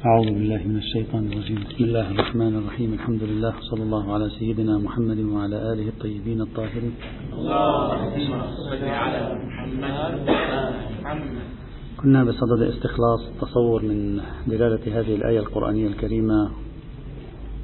أعوذ 0.00 0.24
بالله 0.24 0.60
من 0.64 0.76
الشيطان 0.76 1.32
الرجيم. 1.32 1.60
بسم 1.68 1.84
الله 1.84 2.10
الرحمن 2.10 2.56
الرحيم. 2.56 2.92
الحمد 2.92 3.22
لله. 3.22 3.52
صلى 3.60 3.82
الله 3.82 4.14
على 4.14 4.30
سيدنا 4.30 4.78
محمد 4.78 5.18
وعلى 5.18 5.72
آله 5.72 5.88
الطيبين 5.88 6.40
الطاهرين. 6.40 6.94
كنا 12.00 12.24
بصدد 12.24 12.62
استخلاص 12.62 13.20
التصور 13.28 13.82
من 13.82 14.20
دلالة 14.46 15.00
هذه 15.00 15.14
الآية 15.14 15.38
القرآنية 15.38 15.86
الكريمة 15.86 16.50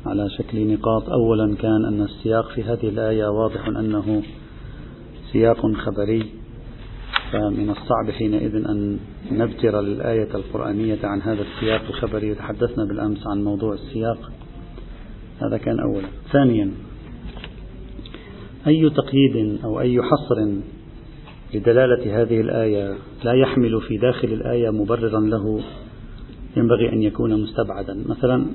على 0.07 0.29
شكل 0.39 0.73
نقاط. 0.73 1.11
أولا 1.11 1.57
كان 1.57 1.85
أن 1.85 2.01
السياق 2.03 2.51
في 2.55 2.63
هذه 2.63 2.89
الآية 2.89 3.27
واضح 3.27 3.69
أنه 3.69 4.23
سياق 5.33 5.61
خبري. 5.73 6.36
فمن 7.33 7.71
الصعب 7.71 8.11
حينئذ 8.11 8.55
أن 8.55 8.99
نبتر 9.33 9.81
الآية 9.81 10.35
القرآنية 10.35 10.99
عن 11.05 11.23
هذا 11.23 11.43
السياق 11.43 11.83
الخبري 11.89 12.35
تحدثنا 12.35 12.85
بالأمس 12.85 13.27
عن 13.27 13.45
موضوع 13.45 13.75
السياق. 13.75 14.33
هذا 15.43 15.59
كان 15.59 15.81
أولا 15.81 16.09
ثانيا 16.33 16.71
أي 18.67 18.91
تقييد 18.91 19.59
أو 19.65 19.81
أي 19.81 20.03
حصر 20.03 20.61
لدلالة 21.55 22.23
هذه 22.23 22.41
الآية 22.41 22.95
لا 23.25 23.33
يحمل 23.33 23.81
في 23.81 23.97
داخل 23.97 24.29
الآية 24.29 24.71
مبررا 24.71 25.21
له؟ 25.21 25.61
ينبغي 26.57 26.93
أن 26.93 27.03
يكون 27.03 27.43
مستبعدا. 27.43 28.05
مثلا 28.07 28.47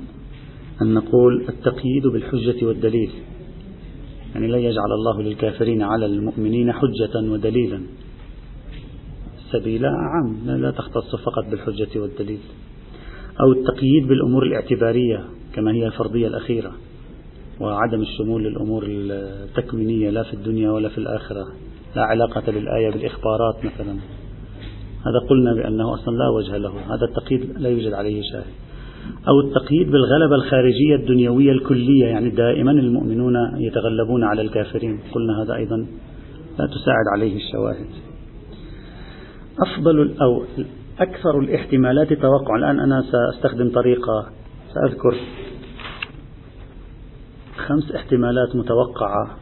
أن 0.82 0.94
نقول 0.94 1.46
التقييد 1.50 2.08
بالحجة 2.08 2.66
والدليل. 2.66 3.12
يعني 4.34 4.48
لا 4.48 4.58
يجعل 4.58 4.92
الله 4.92 5.22
للكافرين 5.22 5.82
على 5.82 6.06
المؤمنين 6.06 6.72
حجة 6.72 7.32
ودليلا. 7.32 7.82
سبيلا 9.52 9.90
عام 9.90 10.62
لا 10.62 10.72
تختص 10.72 11.16
فقط 11.26 11.46
بالحجة 11.52 12.00
والدليل. 12.00 12.40
أو 13.42 13.52
التقييد 13.52 14.08
بالأمور 14.08 14.44
الاعتبارية 14.44 15.26
كما 15.56 15.72
هي 15.72 15.88
الفرضية 15.88 16.28
الأخيرة 16.28 16.72
وعدم 17.60 18.02
الشمول 18.02 18.44
للأمور 18.44 18.84
التكوينية 18.88 20.10
لا 20.10 20.24
في 20.24 20.34
الدنيا 20.34 20.72
ولا 20.72 20.90
في 20.90 20.98
الآخرة 20.98 21.48
لا 21.96 22.02
علاقة 22.02 22.52
للآية 22.52 22.92
بالإخبارات 22.92 23.56
مثلا. 23.66 23.94
هذا 25.06 25.20
قلنا 25.30 25.54
بأنه 25.54 25.94
أصلا 25.94 26.18
لا 26.18 26.30
وجه 26.30 26.58
له 26.58 26.70
هذا 26.70 27.06
التقييد 27.10 27.60
لا 27.60 27.70
يوجد 27.70 27.94
عليه 27.94 28.22
شاهد. 28.32 28.54
أو 29.28 29.40
التقييد 29.48 29.92
بالغلبة 29.92 30.36
الخارجية 30.36 30.96
الدنيوية 30.96 31.52
الكلية 31.52 32.06
يعني 32.06 32.30
دائما 32.30 32.72
المؤمنون 32.72 33.36
يتغلبون 33.58 34.24
على 34.24 34.42
الكافرين. 34.42 35.00
قلنا 35.12 35.44
هذا 35.44 35.56
أيضا 35.56 35.78
لا 36.60 36.66
تساعد 36.66 37.06
عليه 37.16 37.36
الشواهد. 37.36 38.11
أفضل 39.60 40.18
أو 40.22 40.44
أكثر 41.00 41.40
الاحتمالات 41.40 42.14
توقعا 42.14 42.58
الآن 42.58 42.80
أنا 42.80 43.02
سأستخدم 43.02 43.70
طريقة 43.70 44.30
سأذكر 44.74 45.16
خمس 47.68 47.92
احتمالات 47.92 48.56
متوقعة 48.56 49.38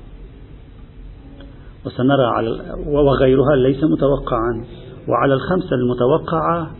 وسنرى 1.86 2.26
على 2.26 2.50
وغيرها 2.86 3.56
ليس 3.56 3.84
متوقعا. 3.84 4.66
وعلى 5.08 5.34
الخمسة 5.34 5.76
المتوقعة 5.76 6.72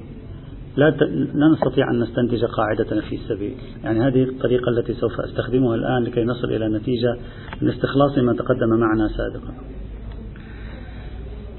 لا 0.78 0.90
لا 1.34 1.48
نستطيع 1.54 1.92
أن 1.92 2.00
نستنتج 2.00 2.46
قاعدة 2.46 3.02
في 3.02 3.16
السبيل. 3.16 3.58
يعني 3.84 4.00
هذه 4.00 4.24
الطريقة 4.24 4.70
التي 4.70 4.94
سوف 4.94 5.20
أستخدمها 5.20 5.76
الآن 5.76 6.04
لكي 6.04 6.24
نصل 6.24 6.48
إلى 6.48 6.70
نتيجة 6.70 7.18
من 7.62 7.70
استخلاص 7.70 8.18
ما 8.18 8.34
تقدم 8.34 8.70
معنا 8.70 9.08
سابقا. 9.08 9.54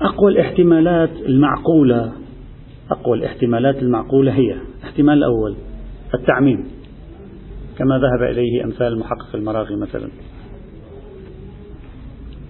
أقوى 0.00 0.32
الاحتمالات 0.32 1.10
المعقولة. 1.26 2.12
أقوى 2.90 3.18
الاحتمالات 3.18 3.82
المعقولة 3.82 4.32
هي 4.32 4.56
الاحتمال 4.80 5.14
الأول 5.14 5.56
التعميم 6.14 6.64
كما 7.78 7.98
ذهب 7.98 8.30
إليه 8.30 8.64
أمثال 8.64 8.98
محقق 8.98 9.34
المراغي 9.34 9.76
مثلا. 9.76 10.08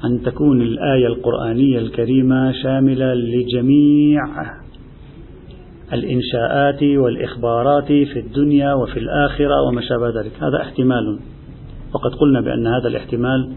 أن 0.04 0.22
تكون 0.22 0.62
الآية 0.62 1.06
القرآنية 1.06 1.78
الكريمة 1.78 2.52
شاملة 2.52 3.14
لجميع 3.14 4.24
الإنشاءات 5.92 6.82
والإخبارات 6.82 7.86
في 7.86 8.18
الدنيا 8.18 8.74
وفي 8.74 8.98
الآخرة 8.98 9.62
وما 9.68 9.80
شابه 9.80 10.20
ذلك. 10.20 10.32
هذا 10.42 10.62
احتمال. 10.62 11.18
وقد 11.94 12.10
قلنا 12.20 12.40
بأن 12.40 12.66
هذا 12.66 12.88
الاحتمال 12.88 13.52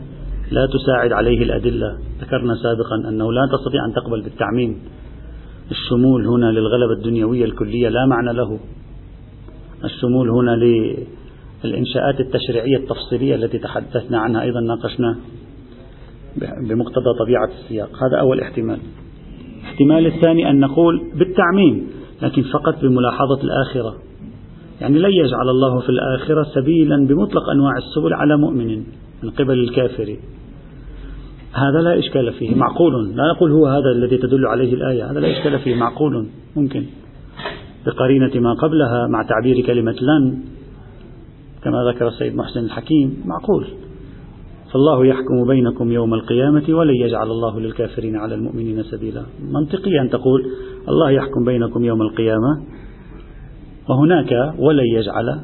لا 0.54 0.66
تساعد 0.66 1.12
عليه 1.12 1.44
الأدلة. 1.44 1.98
ذكرنا 2.22 2.56
سابقا 2.56 3.10
أنه 3.10 3.34
لا 3.34 3.42
تستطيع 3.58 3.86
أن 3.86 3.94
تقبل 3.94 4.22
بالتعميم. 4.22 4.80
الشمول 5.72 6.28
هنا 6.28 6.52
للغلبة 6.52 6.94
الدنيوية 6.94 7.46
الكلية 7.46 7.90
لا 7.90 8.06
معنى 8.06 8.34
له. 8.34 8.60
الشمول 9.84 10.30
هنا 10.30 10.56
للإنشاءات 11.64 12.20
التشريعية 12.20 12.78
التفصيلية 12.78 13.36
التي 13.36 13.58
تحدثنا 13.58 14.20
عنها 14.20 14.42
أيضا 14.42 14.60
ناقشنا 14.60 15.16
بمقتضى 16.70 17.20
طبيعة 17.20 17.50
السياق. 17.60 17.90
هذا 18.04 18.20
أول 18.20 18.40
احتمال. 18.40 18.80
الاحتمال 19.62 20.06
الثاني 20.06 20.50
أن 20.50 20.60
نقول 20.60 21.02
بالتعميم 21.16 21.88
لكن 22.22 22.42
فقط 22.42 22.82
بملاحظة 22.82 23.44
الآخرة. 23.44 23.96
يعني 24.82 25.00
لن 25.00 25.12
يجعل 25.12 25.50
الله 25.50 25.80
في 25.80 25.90
الآخرة 25.90 26.44
سبيلا 26.44 27.08
بمطلق 27.08 27.50
أنواع 27.50 27.78
السبل 27.78 28.14
على 28.14 28.38
مؤمن 28.38 28.84
من 29.24 29.30
قبل 29.30 29.60
الكافر. 29.60 30.18
هذا 31.54 31.82
لا 31.82 32.00
إشكال 32.00 32.34
فيه 32.34 32.56
معقول. 32.56 33.16
لا 33.16 33.24
نقول 33.36 33.52
هو 33.52 33.66
هذا 33.66 33.92
الذي 33.96 34.18
تدل 34.18 34.46
عليه 34.46 34.74
الآية 34.74 35.12
هذا 35.12 35.20
لا 35.20 35.32
إشكال 35.32 35.60
فيه 35.60 35.76
معقول. 35.76 36.28
ممكن. 36.56 36.84
بقرينة 37.86 38.40
ما 38.40 38.54
قبلها 38.54 39.08
مع 39.08 39.24
تعبير 39.24 39.66
كلمة 39.66 39.96
لن 40.02 40.38
كما 41.64 41.92
ذكر 41.92 42.08
السيد 42.08 42.36
محسن 42.36 42.60
الحكيم 42.60 43.24
معقول. 43.26 43.68
فالله 44.74 45.06
يحكم 45.06 45.48
بينكم 45.48 45.92
يوم 45.92 46.14
القيامة 46.14 46.64
ولن 46.70 46.96
يجعل 46.96 47.28
الله 47.32 47.60
للكافرين 47.60 48.16
على 48.16 48.36
المؤمنين 48.36 48.84
سبيلا. 48.84 49.24
منطقي 49.52 50.02
أن 50.02 50.10
تقول 50.10 50.46
الله 50.90 51.12
يحكم 51.12 51.46
بينكم 51.46 51.84
يوم 51.84 52.02
القيامة 52.02 52.64
وهناك 53.90 54.54
ولن 54.60 54.86
يجعل 54.86 55.40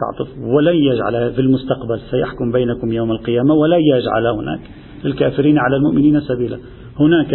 تعطف 0.00 0.38
ولن 0.38 0.76
يجعل 0.76 1.32
في 1.32 1.40
المستقبل 1.40 2.00
سيحكم 2.10 2.52
بينكم 2.52 2.92
يوم 2.92 3.10
القيامة 3.10 3.54
ولن 3.54 3.80
يجعل 3.94 4.26
هناك. 4.26 4.60
للكافرين 5.06 5.58
على 5.58 5.76
المؤمنين 5.76 6.20
سبيلا. 6.20 6.58
هناك 7.00 7.34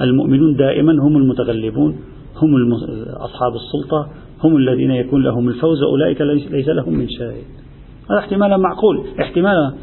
المؤمنون 0.00 0.56
دائما 0.56 0.92
هم 0.92 1.16
المتغلبون 1.16 1.96
هم 2.36 2.72
أصحاب 3.16 3.52
السلطة 3.54 4.08
هم 4.44 4.56
الذين 4.56 4.90
يكون 4.90 5.22
لهم 5.22 5.48
الفوز 5.48 5.82
أولئك 5.82 6.20
ليس 6.50 6.68
لهم 6.68 6.94
من 6.94 7.08
شيء 7.08 7.44
هذا 8.10 8.18
احتمال 8.18 8.60
معقول 8.60 9.06
احتمال 9.20 9.74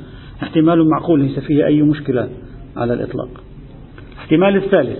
احتمال 0.43 0.89
معقول 0.89 1.19
ليس 1.19 1.39
فيه 1.39 1.65
أي 1.65 1.81
مشكلة 1.81 2.29
على 2.77 2.93
الإطلاق. 2.93 3.29
الاحتمال 4.13 4.55
الثالث 4.55 4.99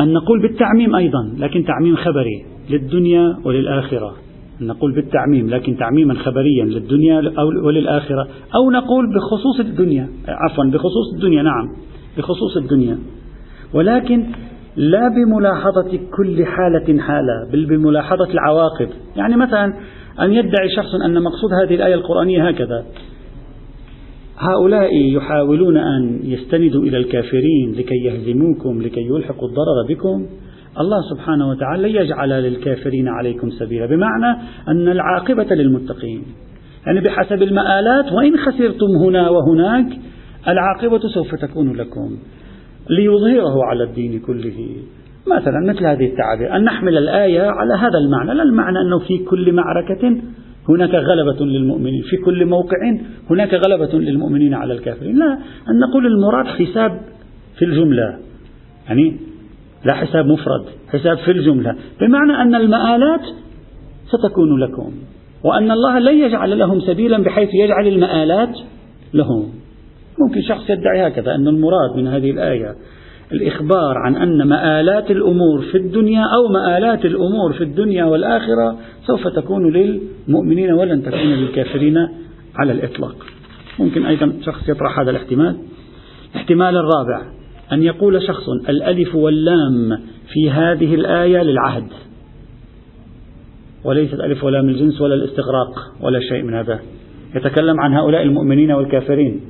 أن 0.00 0.12
نقول 0.12 0.42
بالتعميم 0.42 0.94
أيضا 0.94 1.34
لكن 1.38 1.64
تعميم 1.64 1.96
خبري 1.96 2.46
للدنيا 2.70 3.36
وللآخرة. 3.44 4.16
نقول 4.60 4.94
بالتعميم 4.94 5.50
لكن 5.50 5.76
تعميما 5.76 6.14
خبريا 6.14 6.64
للدنيا 6.64 7.22
وللآخرة 7.64 8.28
أو 8.54 8.70
نقول 8.70 9.14
بخصوص 9.14 9.60
الدنيا 9.60 10.08
عفوا 10.28 10.64
بخصوص 10.64 11.14
الدنيا 11.14 11.42
نعم 11.42 11.68
بخصوص 12.18 12.56
الدنيا. 12.56 12.98
ولكن 13.74 14.26
لا 14.76 15.08
بملاحظة 15.08 15.98
كل 16.16 16.46
حالة 16.46 17.00
حالة 17.00 17.50
بل 17.52 17.66
بملاحظة 17.66 18.30
العواقب. 18.30 18.88
يعني 19.16 19.36
مثلا 19.36 19.74
أن 20.20 20.32
يدعي 20.32 20.68
شخص 20.76 20.94
أن 20.94 21.22
مقصود 21.22 21.50
هذه 21.52 21.74
الآية 21.74 21.94
القرآنية 21.94 22.48
هكذا. 22.48 22.84
هؤلاء 24.38 24.88
يحاولون 24.94 25.76
أن 25.76 26.20
يستندوا 26.22 26.82
إلى 26.82 26.96
الكافرين 26.96 27.72
لكي 27.72 27.94
يهزموكم 28.04 28.82
لكي 28.82 29.00
يلحقوا 29.00 29.48
الضرر 29.48 29.86
بكم. 29.88 30.26
الله 30.80 31.00
سبحانه 31.10 31.48
وتعالى 31.48 31.94
يجعل 31.94 32.28
للكافرين 32.28 33.08
عليكم 33.08 33.50
سبيلا. 33.50 33.86
بمعنى 33.86 34.40
أن 34.68 34.88
العاقبة 34.88 35.54
للمتقين. 35.54 36.22
يعني 36.86 37.00
بحسب 37.00 37.42
المآلات 37.42 38.12
وإن 38.12 38.36
خسرتم 38.36 38.90
هنا 39.04 39.30
وهناك 39.30 39.98
العاقبة 40.48 41.00
سوف 41.14 41.34
تكون 41.34 41.76
لكم. 41.76 42.16
ليظهره 42.90 43.64
على 43.64 43.84
الدين 43.84 44.20
كله. 44.20 44.76
مثلا 45.26 45.60
مثل 45.68 45.86
هذه 45.86 46.06
التعابير 46.06 46.56
أن 46.56 46.64
نحمل 46.64 46.98
الآية 46.98 47.42
على 47.42 47.74
هذا 47.74 47.98
المعنى. 47.98 48.34
لا 48.34 48.42
المعنى 48.42 48.78
أنه 48.78 48.98
في 48.98 49.18
كل 49.18 49.52
معركة 49.52 50.20
هناك 50.68 50.94
غلبة 50.94 51.46
للمؤمنين. 51.46 52.02
في 52.02 52.16
كل 52.16 52.46
موقع 52.46 52.76
هناك 53.30 53.54
غلبة 53.54 53.98
للمؤمنين 53.98 54.54
على 54.54 54.74
الكافرين. 54.74 55.18
لا 55.18 55.32
أن 55.70 55.78
نقول 55.88 56.06
المراد 56.06 56.46
حساب 56.46 57.00
في 57.58 57.64
الجملة. 57.64 58.18
يعني 58.88 59.16
لا 59.84 59.94
حساب 59.94 60.26
مفرد 60.26 60.64
حساب 60.88 61.18
في 61.18 61.30
الجملة. 61.30 61.76
بمعنى 62.00 62.42
أن 62.42 62.54
المآلات 62.54 63.20
ستكون 64.06 64.60
لكم 64.60 64.92
وأن 65.44 65.70
الله 65.70 65.98
لن 65.98 66.18
يجعل 66.18 66.58
لهم 66.58 66.80
سبيلا 66.80 67.22
بحيث 67.22 67.48
يجعل 67.54 67.86
المآلات 67.86 68.58
لهم. 69.14 69.48
ممكن 70.18 70.42
شخص 70.42 70.70
يدعي 70.70 71.06
هكذا 71.08 71.34
أن 71.34 71.48
المراد 71.48 71.96
من 71.96 72.06
هذه 72.06 72.30
الآية 72.30 72.74
الإخبار 73.32 73.98
عن 73.98 74.16
أن 74.16 74.48
مآلات 74.48 75.10
الأمور 75.10 75.62
في 75.72 75.78
الدنيا 75.78 76.22
أو 76.22 76.52
مآلات 76.52 77.04
الأمور 77.04 77.52
في 77.52 77.64
الدنيا 77.64 78.04
والآخرة 78.04 78.78
سوف 79.06 79.28
تكون 79.28 79.72
للمؤمنين 79.72 80.72
ولن 80.72 81.02
تكون 81.02 81.20
للكافرين 81.20 81.96
على 82.56 82.72
الإطلاق. 82.72 83.16
ممكن 83.78 84.06
أيضا 84.06 84.32
شخص 84.46 84.68
يطرح 84.68 85.00
هذا 85.00 85.10
الاحتمال. 85.10 85.56
الاحتمال 86.34 86.76
الرابع. 86.76 87.37
أن 87.72 87.82
يقول 87.82 88.22
شخص 88.22 88.48
الألف 88.68 89.14
واللام 89.14 89.98
في 90.32 90.50
هذه 90.50 90.94
الآية 90.94 91.42
للعهد. 91.42 91.86
وليست 93.84 94.20
ألف 94.20 94.44
ولام 94.44 94.68
الجنس 94.68 95.00
ولا 95.00 95.14
الاستغراق 95.14 95.74
ولا 96.00 96.20
شيء 96.20 96.42
من 96.42 96.54
هذا. 96.54 96.80
يتكلم 97.34 97.80
عن 97.80 97.94
هؤلاء 97.94 98.22
المؤمنين 98.22 98.72
والكافرين 98.72 99.40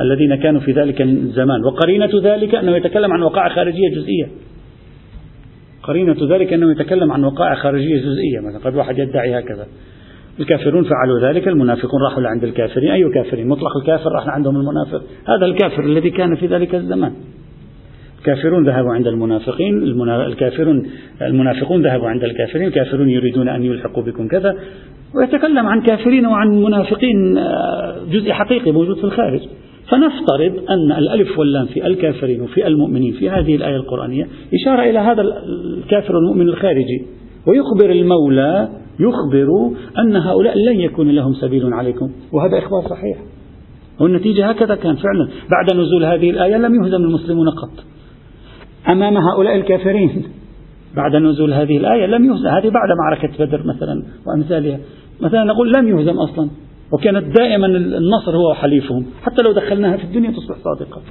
الذين 0.00 0.34
كانوا 0.34 0.60
في 0.60 0.72
ذلك 0.72 1.02
الزمان. 1.02 1.64
وقرينة 1.64 2.10
ذلك 2.22 2.54
أنه 2.54 2.76
يتكلم 2.76 3.12
عن 3.12 3.22
وقائع 3.22 3.48
خارجية 3.48 3.90
جزئية. 3.96 4.28
قرينة 5.82 6.16
ذلك 6.30 6.52
أنه 6.52 6.70
يتكلم 6.72 7.12
عن 7.12 7.24
وقائع 7.24 7.54
خارجية 7.54 7.96
جزئية. 7.96 8.40
مثلا 8.48 8.70
قد 8.70 8.76
واحد 8.76 8.98
يدعي 8.98 9.38
هكذا. 9.38 9.66
الكافرون 10.40 10.84
فعلوا 10.84 11.32
ذلك. 11.32 11.48
المنافقون 11.48 12.02
راحوا 12.02 12.22
لعند 12.22 12.44
الكافرين. 12.44 12.90
أي 12.90 13.08
كافرين؟ 13.14 13.48
مطلق 13.48 13.76
الكافر 13.76 14.12
راح 14.12 14.28
عندهم 14.28 14.56
المنافق. 14.56 15.02
هذا 15.28 15.46
الكافر 15.46 15.84
الذي 15.84 16.10
كان 16.10 16.34
في 16.34 16.46
ذلك 16.46 16.74
الزمان. 16.74 17.12
الكافرون 18.20 18.66
ذهبوا 18.66 18.92
عند 18.92 19.06
المنافقين 19.06 19.82
الكافرون 20.10 20.86
المنافقون 21.22 21.82
ذهبوا 21.82 22.08
عند 22.08 22.24
الكافرين 22.24 22.68
الكافرون 22.68 23.10
يريدون 23.10 23.48
أن 23.48 23.62
يلحقوا 23.62 24.02
بكم 24.02 24.28
كذا. 24.28 24.54
ويتكلم 25.14 25.66
عن 25.66 25.82
كافرين 25.82 26.26
وعن 26.26 26.62
منافقين 26.62 27.38
آه، 27.38 27.96
جزء 28.12 28.32
حقيقي 28.32 28.72
موجود 28.72 28.96
في 28.96 29.04
الخارج. 29.04 29.40
فنفترض 29.90 30.70
أن 30.70 30.92
الألف 30.98 31.38
واللام 31.38 31.66
في 31.66 31.86
الكافرين 31.86 32.40
وفي 32.40 32.66
المؤمنين 32.66 33.12
في 33.12 33.30
هذه 33.30 33.56
الآية 33.56 33.76
القرآنية 33.76 34.26
إشارة 34.54 34.82
إلى 34.90 34.98
هذا 34.98 35.22
الكافر 35.22 36.18
المؤمن 36.18 36.48
الخارجي. 36.48 37.06
ويخبر 37.46 37.90
المولى 37.92 38.68
يخبر 39.00 39.48
أن 39.98 40.16
هؤلاء 40.16 40.58
لن 40.58 40.80
يكون 40.80 41.10
لهم 41.10 41.32
سبيل 41.32 41.74
عليكم. 41.74 42.10
وهذا 42.32 42.58
إخبار 42.58 42.82
صحيح. 42.82 43.18
والنتيجة 44.00 44.46
هكذا 44.46 44.74
كان 44.74 44.96
فعلا. 44.96 45.28
بعد 45.50 45.80
نزول 45.80 46.04
هذه 46.04 46.30
الآية 46.30 46.56
لم 46.56 46.74
يهزم 46.74 47.04
المسلمون 47.04 47.48
قط. 47.48 47.84
أمام 48.88 49.16
هؤلاء 49.16 49.56
الكافرين. 49.56 50.24
بعد 50.96 51.16
نزول 51.16 51.52
هذه 51.52 51.76
الآية 51.76 52.06
لم 52.06 52.24
يهزم 52.24 52.46
هذه 52.46 52.68
بعد 52.70 52.88
معركة 53.04 53.44
بدر 53.44 53.62
مثلا 53.66 54.02
وأمثالها. 54.26 54.78
مثلا 55.20 55.44
نقول 55.44 55.72
لم 55.72 55.88
يهزم 55.88 56.18
أصلا 56.18 56.50
وكانت 56.92 57.36
دائما 57.38 57.66
النصر 57.66 58.36
هو 58.36 58.54
حليفهم 58.54 59.06
حتى 59.22 59.42
لو 59.42 59.52
دخلناها 59.52 59.96
في 59.96 60.04
الدنيا 60.04 60.30
تصبح 60.30 60.56
صادقة. 60.64 61.02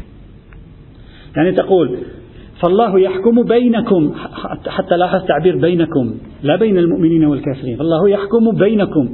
يعني 1.37 1.51
تقول 1.51 1.97
فالله 2.63 2.99
يحكم 2.99 3.43
بينكم 3.43 4.13
حتى 4.67 4.97
لاحظ 4.97 5.25
تعبير 5.27 5.57
بينكم 5.57 6.13
لا 6.43 6.55
بين 6.55 6.77
المؤمنين 6.77 7.25
والكافرين. 7.25 7.77
فالله 7.77 8.09
يحكم 8.09 8.51
بينكم. 8.59 9.09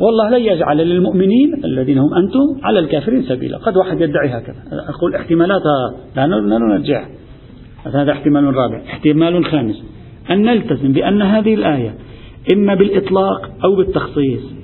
والله 0.00 0.38
لن 0.38 0.44
يجعل 0.44 0.76
للمؤمنين 0.76 1.64
الذين 1.64 1.98
هم 1.98 2.14
أنتم 2.14 2.64
على 2.66 2.78
الكافرين 2.78 3.22
سبيلا. 3.22 3.58
قد 3.58 3.76
واحد 3.76 4.00
يدعي 4.00 4.28
هكذا. 4.28 4.56
أقول 4.88 5.14
احتمالاتها 5.14 5.94
لا 6.16 6.26
نرجع. 6.58 7.04
هذا 7.94 8.12
احتمال 8.12 8.44
رابع. 8.44 8.82
احتمال 8.86 9.44
خامس. 9.44 9.84
أن 10.30 10.42
نلتزم 10.42 10.92
بأن 10.92 11.22
هذه 11.22 11.54
الآية 11.54 11.94
إما 12.52 12.74
بالإطلاق 12.74 13.50
أو 13.64 13.76
بالتخصيص. 13.76 14.58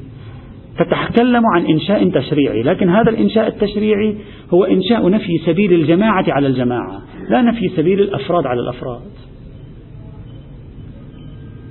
تتكلم 0.79 1.43
عن 1.55 1.67
إنشاء 1.67 2.09
تشريعي 2.09 2.63
لكن 2.63 2.89
هذا 2.89 3.11
الإنشاء 3.11 3.49
التشريعي 3.49 4.17
هو 4.55 4.65
إنشاء 4.65 5.11
نفي 5.11 5.39
سبيل 5.47 5.73
الجماعة 5.73 6.25
على 6.29 6.47
الجماعة 6.47 7.03
لا 7.31 7.43
نفي 7.43 7.69
سبيل 7.69 8.01
الأفراد 8.01 8.47
على 8.47 8.61
الأفراد. 8.61 9.01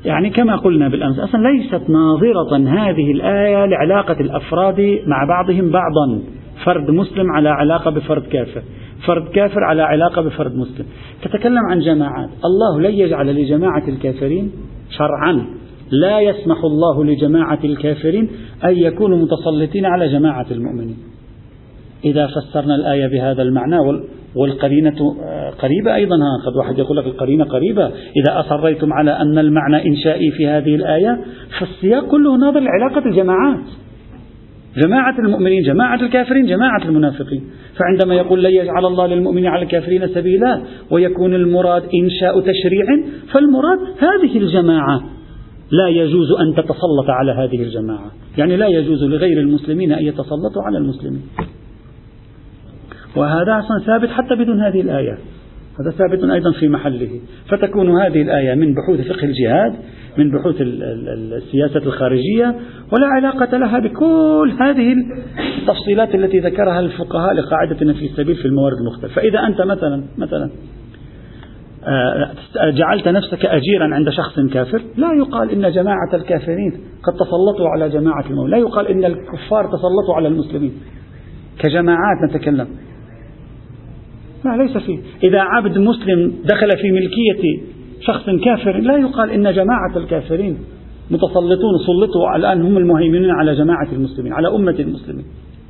يعني 0.06 0.30
كما 0.30 0.56
قلنا 0.56 0.88
بالأمس 0.88 1.20
أصلا 1.20 1.48
ليست 1.48 1.90
ناظرة 1.90 2.58
هذه 2.58 3.12
الآية 3.12 3.66
لعلاقة 3.66 4.20
الأفراد 4.20 4.82
مع 5.08 5.26
بعضهم 5.28 5.70
بعضا. 5.72 6.22
فرد 6.66 6.92
مسلم 6.92 7.32
على 7.32 7.50
علاقة 7.50 7.92
بفرد 7.92 8.24
كافر. 8.24 8.62
فرد 9.06 9.28
كافر 9.28 9.64
على 9.64 9.82
علاقة 9.82 10.22
بفرد 10.22 10.56
مسلم. 10.56 10.86
تتكلم 11.24 11.66
عن 11.70 11.80
جماعات. 11.80 12.30
الله 12.46 12.82
لن 12.82 12.96
يجعل 12.96 13.36
لجماعة 13.36 13.88
الكافرين 13.88 14.52
شرعا. 14.90 15.46
لا 15.92 16.20
يسمح 16.20 16.64
الله 16.64 17.06
لجماعة 17.06 17.60
الكافرين 17.64 18.30
أن 18.64 18.78
يكونوا 18.78 19.18
متسلطين 19.18 19.86
على 19.86 20.08
جماعة 20.08 20.46
المؤمنين. 20.52 20.98
إذا 22.06 22.28
فسرنا 22.28 22.76
الآية 22.76 23.08
بهذا 23.08 23.42
المعنى 23.42 23.78
والقرينة 24.36 25.16
آه، 25.24 25.50
قريبة 25.50 25.96
أيضا. 25.96 26.16
قد 26.46 26.56
واحد 26.56 26.80
يقول 26.80 26.98
لك 26.98 27.06
القرينة 27.06 27.46
قريبة. 27.46 27.86
إذا 27.88 28.40
أصريتم 28.40 28.94
على 28.94 29.12
أن 29.12 29.38
المعنى 29.38 29.88
إنشائي 29.88 30.32
في 30.32 30.48
هذه 30.48 30.76
الآية 30.76 31.20
فالسياق 31.60 32.06
كله 32.06 32.38
ناظر 32.38 32.60
لعلاقة 32.60 33.06
الجماعات. 33.06 33.64
جماعة 34.78 35.20
المؤمنين 35.20 35.64
جماعة 35.64 36.02
الكافرين 36.02 36.46
جماعة 36.46 36.84
المنافقين. 36.86 37.44
فعندما 37.80 38.16
يقول 38.16 38.44
لن 38.44 38.52
يجعل 38.52 38.86
الله 38.86 39.08
للمؤمنين 39.08 39.48
على 39.48 39.64
الكافرين 39.64 40.08
سبيلا 40.08 40.62
ويكون 40.92 41.34
المراد 41.34 41.84
إنشاء 42.04 42.40
تشريع 42.40 42.86
فالمراد 43.34 43.80
هذه 43.80 44.38
الجماعة. 44.38 45.04
لا 45.72 45.88
يجوز 45.88 46.32
أن 46.32 46.54
تتسلط 46.56 47.10
على 47.10 47.32
هذه 47.32 47.64
الجماعة. 47.64 48.12
يعني 48.38 48.58
لا 48.58 48.68
يجوز 48.68 49.04
لغير 49.04 49.40
المسلمين 49.40 49.92
أن 49.92 50.06
يتسلطوا 50.06 50.64
على 50.66 50.78
المسلمين. 50.78 51.22
وهذا 53.16 53.60
أصلا 53.60 53.86
ثابت 53.86 54.10
حتى 54.10 54.36
بدون 54.36 54.62
هذه 54.62 54.82
الآية. 54.82 55.18
هذا 55.80 55.92
ثابت 55.92 56.24
أيضا 56.24 56.52
في 56.52 56.68
محله. 56.68 57.20
فتكون 57.50 58.02
هذه 58.02 58.22
الآية 58.22 58.56
من 58.56 58.74
بحوث 58.74 59.08
فقه 59.08 59.24
الجهاد 59.24 59.74
من 60.18 60.32
بحوث 60.32 60.56
السياسة 60.62 61.88
الخارجية 61.88 62.56
ولا 62.92 63.08
علاقة 63.08 63.58
لها 63.58 63.80
بكل 63.80 64.54
هذه 64.62 64.96
التفصيلات 65.62 66.16
التي 66.16 66.40
ذكرها 66.40 66.80
الفقهاء 66.80 67.34
لقاعدة 67.34 67.86
نفي 67.86 68.06
السبيل 68.06 68.36
في 68.36 68.46
الموارد 68.46 68.78
المختلفة. 68.78 69.16
فإذا 69.16 69.40
أنت 69.40 69.62
مثلا 69.62 70.04
مثلا 70.18 70.50
آه، 71.88 72.32
جعلت 72.70 73.08
نفسك 73.08 73.46
أجيرا 73.46 73.96
عند 73.96 74.10
شخص 74.10 74.40
كافر 74.54 74.82
لا 74.98 75.14
يقال 75.14 75.52
إن 75.52 75.72
جماعة 75.72 76.10
الكافرين 76.14 76.72
قد 77.04 77.14
تسلطوا 77.14 77.70
على 77.70 77.90
جماعة 77.90 78.26
المؤمنين. 78.30 78.52
لا 78.52 78.58
يقال 78.58 78.88
إن 78.88 79.06
الكفار 79.06 79.66
تسلطوا 79.66 80.16
على 80.16 80.28
المسلمين. 80.28 80.74
كجماعات 81.60 82.18
نتكلم. 82.30 82.68
لا 84.46 84.64
ليس 84.64 84.78
فيه. 84.78 85.00
إذا 85.24 85.40
عبد 85.40 85.78
مسلم 85.78 86.34
دخل 86.46 86.70
في 86.82 86.92
ملكية 86.92 87.62
شخص 88.02 88.30
كافر 88.46 88.80
لا 88.80 88.98
يقال 88.98 89.30
إن 89.30 89.54
جماعة 89.54 89.98
الكافرين 89.98 90.58
متسلطون 91.12 91.78
سلطوا 91.88 92.36
الآن 92.36 92.62
هم 92.62 92.78
المهيمنين 92.78 93.30
على 93.30 93.56
جماعة 93.56 93.88
المسلمين 93.94 94.34
على 94.34 94.48
أمة 94.48 94.76
المسلمين. 94.80 95.26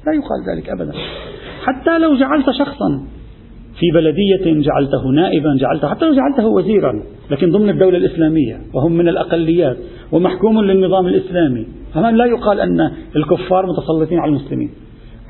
لا 0.07 0.13
يقال 0.13 0.57
ذلك 0.57 0.69
أبدا. 0.69 0.93
حتى 1.65 1.99
لو 1.99 2.15
جعلت 2.15 2.45
شخصا 2.59 3.03
في 3.79 3.91
بلدية 3.93 4.61
جعلته 4.61 5.11
نائبا 5.15 5.57
جعلته 5.59 5.87
حتى 5.87 6.05
لو 6.05 6.13
جعلته 6.15 6.47
وزيرا 6.47 7.03
لكن 7.31 7.51
ضمن 7.51 7.69
الدولة 7.69 7.97
الإسلامية 7.97 8.61
وهم 8.73 8.91
من 8.91 9.07
الأقليات 9.07 9.77
ومحكوم 10.11 10.61
للنظام 10.61 11.07
الإسلامي 11.07 11.67
هذا 11.95 12.11
لا 12.11 12.25
يقال 12.25 12.59
أن 12.59 12.91
الكفار 13.15 13.65
متسلطين 13.65 14.19
على 14.19 14.29
المسلمين. 14.29 14.69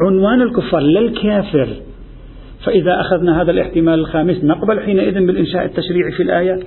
عنوان 0.01 0.41
الكفار 0.41 0.81
لا 0.81 0.99
الكافر 0.99 1.67
فإذا 2.65 3.01
أخذنا 3.01 3.41
هذا 3.41 3.51
الاحتمال 3.51 3.99
الخامس 3.99 4.43
نقبل 4.43 4.79
حينئذ 4.79 5.13
بالإنشاء 5.13 5.65
التشريعي 5.65 6.11
في 6.11 6.23
الآية 6.23 6.59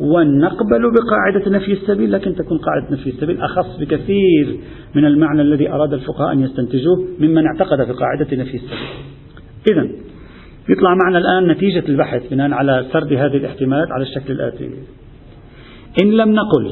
ونقبل 0.00 0.92
بقاعدة 0.92 1.50
نفي 1.50 1.72
السبيل 1.72 2.12
لكن 2.12 2.34
تكون 2.34 2.58
قاعدة 2.58 2.86
نفي 2.90 3.10
السبيل 3.10 3.40
أخص 3.40 3.76
بكثير 3.80 4.56
من 4.94 5.04
المعنى 5.04 5.42
الذي 5.42 5.70
أراد 5.70 5.92
الفقهاء 5.92 6.32
أن 6.32 6.40
يستنتجوه 6.40 7.06
ممن 7.18 7.46
اعتقد 7.46 7.84
في 7.84 7.92
قاعدة 7.92 8.36
نفي 8.36 8.54
السبيل. 8.56 8.78
إذا 9.72 9.88
يطلع 10.68 10.94
معنا 11.04 11.18
الآن 11.18 11.46
نتيجة 11.52 11.88
البحث 11.88 12.30
بناء 12.30 12.50
على 12.52 12.86
سرد 12.92 13.12
هذه 13.12 13.36
الاحتمالات 13.36 13.88
على 13.92 14.02
الشكل 14.02 14.32
الآتي. 14.32 14.70
إن 16.02 16.10
لم 16.10 16.32
نقل 16.32 16.66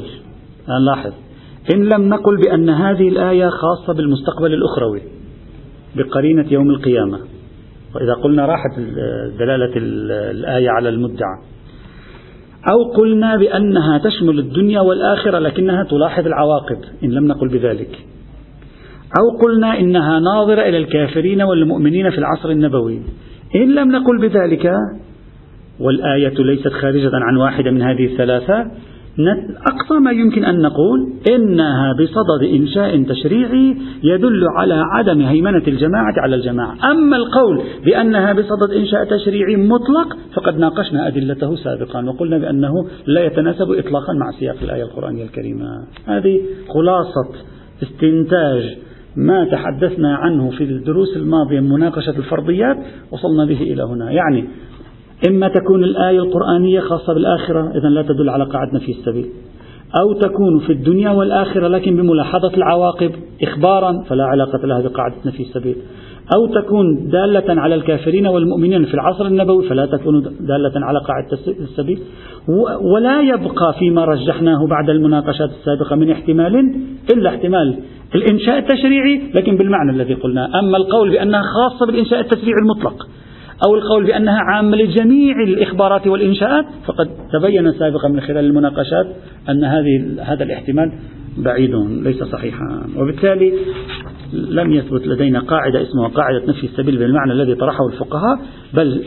الآن 0.67 0.85
لاحظ 0.85 1.13
إن 1.75 1.83
لم 1.83 2.09
نقل 2.09 2.37
بأن 2.37 2.69
هذه 2.69 3.09
الآية 3.09 3.49
خاصة 3.49 3.93
بالمستقبل 3.93 4.53
الأخروي 4.53 5.01
بقرينة 5.95 6.45
يوم 6.51 6.69
القيامة. 6.69 7.19
وإذا 7.95 8.13
قلنا 8.13 8.45
راحت 8.45 8.79
دلالة 9.39 9.71
الآية 10.31 10.69
على 10.69 10.89
المدعى. 10.89 11.37
أو 12.71 12.91
قلنا 12.97 13.35
بأنها 13.35 13.97
تشمل 13.97 14.39
الدنيا 14.39 14.81
والآخرة 14.81 15.39
لكنها 15.39 15.83
تلاحظ 15.83 16.27
العواقب 16.27 16.77
إن 17.03 17.11
لم 17.11 17.27
نقل 17.27 17.47
بذلك. 17.47 17.99
أو 19.19 19.37
قلنا 19.41 19.79
إنها 19.79 20.19
ناظرة 20.19 20.61
إلى 20.61 20.77
الكافرين 20.77 21.41
والمؤمنين 21.41 22.09
في 22.09 22.17
العصر 22.17 22.49
النبوي. 22.49 23.01
إن 23.55 23.75
لم 23.75 23.91
نقل 23.91 24.17
بذلك 24.17 24.71
والآية 25.79 26.33
ليست 26.43 26.67
خارجة 26.67 27.11
عن 27.13 27.37
واحدة 27.37 27.71
من 27.71 27.81
هذه 27.81 28.05
الثلاثة 28.05 28.71
أقصى 29.67 29.99
ما 29.99 30.11
يمكن 30.11 30.45
أن 30.45 30.61
نقول 30.61 31.13
إنها 31.35 31.93
بصدد 31.93 32.53
إنشاء 32.53 33.03
تشريعي 33.03 33.77
يدل 34.03 34.47
على 34.57 34.73
عدم 34.73 35.21
هيمنة 35.21 35.63
الجماعة 35.67 36.13
على 36.17 36.35
الجماعة. 36.35 36.91
أما 36.91 37.17
القول 37.17 37.61
بأنها 37.85 38.33
بصدد 38.33 38.71
إنشاء 38.75 39.05
تشريعي 39.05 39.55
مطلق 39.55 40.17
فقد 40.33 40.57
ناقشنا 40.57 41.07
أدلته 41.07 41.55
سابقا 41.55 42.05
وقلنا 42.05 42.37
بأنه 42.37 42.73
لا 43.05 43.25
يتناسب 43.25 43.71
إطلاقا 43.71 44.13
مع 44.13 44.31
سياق 44.39 44.55
الآية 44.61 44.83
القرآنية 44.83 45.23
الكريمة. 45.23 45.65
هذه 46.05 46.41
خلاصة 46.69 47.29
استنتاج 47.83 48.77
ما 49.15 49.45
تحدثنا 49.45 50.15
عنه 50.15 50.49
في 50.49 50.63
الدروس 50.63 51.17
الماضية 51.17 51.59
من 51.59 51.69
مناقشة 51.69 52.17
الفرضيات 52.17 52.77
وصلنا 53.11 53.45
به 53.45 53.61
إلى 53.61 53.83
هنا. 53.83 54.11
يعني 54.11 54.47
إما 55.27 55.47
تكون 55.47 55.83
الآية 55.83 56.19
القرآنية 56.19 56.79
خاصة 56.79 57.13
بالآخرة 57.13 57.71
إذا 57.75 57.89
لا 57.89 58.01
تدل 58.01 58.29
على 58.29 58.43
قاعدة 58.43 58.71
نفي 58.73 58.91
السبيل. 58.91 59.25
أو 60.01 60.13
تكون 60.13 60.59
في 60.59 60.73
الدنيا 60.73 61.09
والآخرة 61.09 61.67
لكن 61.67 61.95
بملاحظة 61.95 62.53
العواقب 62.57 63.11
إخبارا 63.43 64.03
فلا 64.09 64.25
علاقة 64.25 64.67
لها 64.67 64.81
بقاعدة 64.81 65.15
نفي 65.25 65.43
السبيل. 65.43 65.75
أو 66.35 66.47
تكون 66.61 67.09
دالة 67.09 67.61
على 67.61 67.75
الكافرين 67.75 68.27
والمؤمنين 68.27 68.85
في 68.85 68.93
العصر 68.93 69.25
النبوي 69.25 69.69
فلا 69.69 69.85
تكون 69.85 70.21
دالة 70.39 70.85
على 70.85 70.99
قاعدة 70.99 71.37
السبيل. 71.59 71.99
ولا 72.81 73.21
يبقى 73.21 73.73
فيما 73.79 74.05
رجحناه 74.05 74.67
بعد 74.67 74.89
المناقشات 74.89 75.49
السابقة 75.49 75.95
من 75.95 76.11
احتمال 76.11 76.75
إلا 77.13 77.29
احتمال 77.29 77.79
الإنشاء 78.15 78.57
التشريعي 78.57 79.21
لكن 79.35 79.55
بالمعنى 79.55 79.91
الذي 79.91 80.13
قلنا. 80.13 80.59
أما 80.59 80.77
القول 80.77 81.09
بأنها 81.09 81.41
خاصة 81.41 81.85
بالإنشاء 81.85 82.19
التشريعي 82.19 82.59
المطلق 82.63 83.07
أو 83.65 83.75
القول 83.75 84.05
بأنها 84.05 84.39
عامة 84.39 84.77
لجميع 84.77 85.35
الإخبارات 85.47 86.07
والإنشاءات 86.07 86.65
فقد 86.85 87.09
تبين 87.33 87.71
سابقا 87.71 88.07
من 88.07 88.21
خلال 88.21 88.45
المناقشات 88.45 89.07
أن 89.49 89.63
هذه 89.63 90.15
هذا 90.21 90.43
الاحتمال 90.43 90.91
بعيد 91.37 91.75
ليس 92.03 92.23
صحيحا. 92.23 92.83
وبالتالي 92.97 93.53
لم 94.33 94.71
يثبت 94.73 95.07
لدينا 95.07 95.39
قاعدة 95.39 95.81
اسمها 95.81 96.07
قاعدة 96.07 96.45
نفي 96.47 96.63
السبيل 96.63 96.97
بالمعنى 96.97 97.31
الذي 97.31 97.55
طرحه 97.55 97.87
الفقهاء 97.87 98.39
بل 98.73 99.03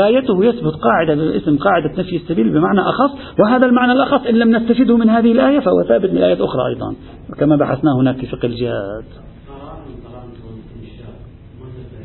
غايته 0.00 0.44
يثبت 0.44 0.74
قاعدة 0.74 1.14
باسم 1.14 1.56
قاعدة 1.58 1.90
نفي 1.98 2.16
السبيل 2.16 2.50
بمعنى 2.50 2.80
أخص 2.80 3.10
وهذا 3.40 3.66
المعنى 3.66 3.92
الأخص 3.92 4.26
إن 4.26 4.34
لم 4.34 4.56
نستفده 4.56 4.96
من 4.96 5.10
هذه 5.10 5.32
الآية 5.32 5.60
فهو 5.60 5.82
ثابت 5.88 6.10
من 6.10 6.18
آيات 6.18 6.40
أخرى 6.40 6.68
أيضا. 6.68 6.94
كما 7.38 7.56
بحثنا 7.56 7.90
هناك 8.00 8.16
في 8.16 8.26
فقه 8.26 8.46
الجهاد. 8.46 9.04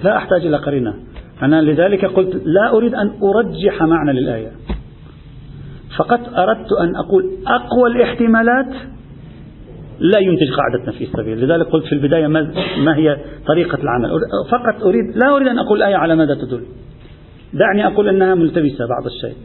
لا 0.03 0.17
أحتاج 0.17 0.45
إلى 0.45 0.57
قرينة. 0.57 0.93
أنا 1.43 1.61
لذلك 1.61 2.05
قلت 2.05 2.41
لا 2.45 2.71
أريد 2.73 2.95
أن 2.95 3.11
أرجح 3.23 3.83
معنى 3.83 4.13
للآية. 4.19 4.51
فقط 5.97 6.19
أردت 6.37 6.71
أن 6.81 6.95
أقول 6.95 7.23
أقوى 7.47 7.89
الاحتمالات 7.91 8.73
لا 9.99 10.19
ينتج 10.19 10.51
قاعدة 10.57 10.87
نفي 10.87 11.03
السبيل. 11.03 11.45
لذلك 11.45 11.67
قلت 11.67 11.85
في 11.85 11.91
البداية 11.91 12.27
ما 12.27 12.95
هي 12.97 13.17
طريقة 13.47 13.77
العمل. 13.83 14.09
فقط 14.51 14.83
أريد 14.83 15.17
لا 15.23 15.35
أريد 15.35 15.47
أن 15.47 15.59
أقول 15.59 15.77
الآية 15.77 15.95
على 15.95 16.15
ماذا 16.15 16.33
تدل. 16.33 16.63
دعني 17.53 17.87
أقول 17.87 18.07
أنها 18.07 18.35
ملتبسة 18.35 18.87
بعض 18.87 19.05
الشيء. 19.05 19.35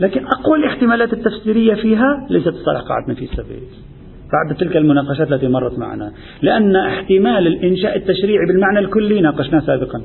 لكن 0.00 0.24
أقوى 0.26 0.58
الاحتمالات 0.58 1.12
التفسيرية 1.12 1.74
فيها 1.74 2.26
ليست 2.30 2.48
تصالح 2.48 2.80
قاعدة 2.80 3.12
نفي 3.12 3.24
السبيل. 3.24 3.62
بعد 4.32 4.56
تلك 4.56 4.76
المناقشات 4.76 5.32
التي 5.32 5.48
مرت 5.48 5.78
معنا. 5.78 6.12
لأن 6.42 6.76
احتمال 6.76 7.46
الإنشاء 7.46 7.96
التشريعي 7.96 8.46
بالمعنى 8.46 8.78
الكلي 8.78 9.20
ناقشناه 9.20 9.60
سابقا. 9.60 10.02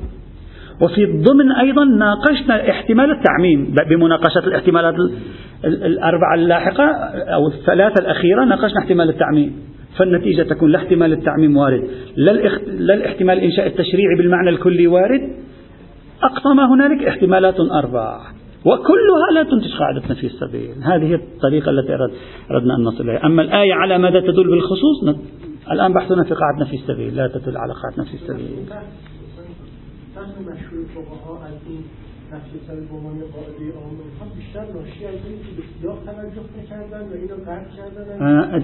وفي 0.82 1.04
الضمن 1.04 1.52
أيضا 1.52 1.86
ناقشنا 1.86 2.70
احتمال 2.70 3.12
التعميم. 3.12 3.76
بمناقشة 3.90 4.48
الاحتمالات 4.48 4.96
الأربعة 5.66 6.36
اللاحقة 6.36 6.86
أو 7.34 7.48
الثلاثة 7.48 8.02
الأخيرة 8.02 8.46
ناقشنا 8.46 8.80
احتمال 8.80 9.10
التعميم. 9.10 9.56
فالنتيجة 9.98 10.44
تكون 10.44 10.72
لا 10.72 10.78
احتمال 10.78 11.14
التعميم 11.14 11.58
وارد. 11.58 11.84
لا 12.16 12.94
الاحتمال 12.94 13.40
إنشاء 13.40 13.68
التشريعي 13.68 14.16
بالمعنى 14.18 14.50
الكلي 14.50 14.88
وارد. 14.88 15.22
أقصى 16.24 16.50
ما 16.50 16.74
هنالك 16.74 17.04
احتمالات 17.08 17.60
أربع 17.60 18.20
وكلها 18.66 19.32
لا 19.34 19.44
تنتج 19.44 19.78
قاعدة 19.80 20.02
نفي 20.10 20.28
السبيل. 20.28 20.84
هذه 20.84 21.14
الطريقة 21.14 21.70
التي 21.70 21.94
أردنا 22.52 22.76
أن 22.76 22.84
نصل 22.84 23.10
إليها. 23.10 23.26
أما 23.26 23.42
الآية 23.42 23.74
على 23.74 23.98
ماذا 23.98 24.20
تدل 24.20 24.50
بالخصوص؟ 24.50 25.16
الآن 25.72 25.94
بحثنا 25.94 26.24
في 26.24 26.34
قاعدة 26.34 26.62
نفي 26.62 26.76
السبيل. 26.76 27.16
لا 27.16 27.28
تدل 27.28 27.58
على 27.58 27.74
قاعدة 27.74 28.04
نفي 28.04 28.14
السبيل. 28.14 28.66
مشهور 30.26 30.86
فقها 30.96 31.46
از 31.46 31.54
این 31.70 31.84
نفس 32.34 32.68
به 32.68 32.96
عنوان 32.98 33.20
قاعدة 33.34 33.76
عام 33.76 34.30
بیشتر 34.38 34.60
ناشی 34.60 35.06
از 35.06 35.14
این 35.30 35.40
که 35.44 35.52
به 35.58 35.88
توجه 36.06 36.46
نکردن 36.60 37.04
و 37.10 37.14
اینو 37.14 37.36
قطع 37.36 37.70
کردن. 37.78 38.64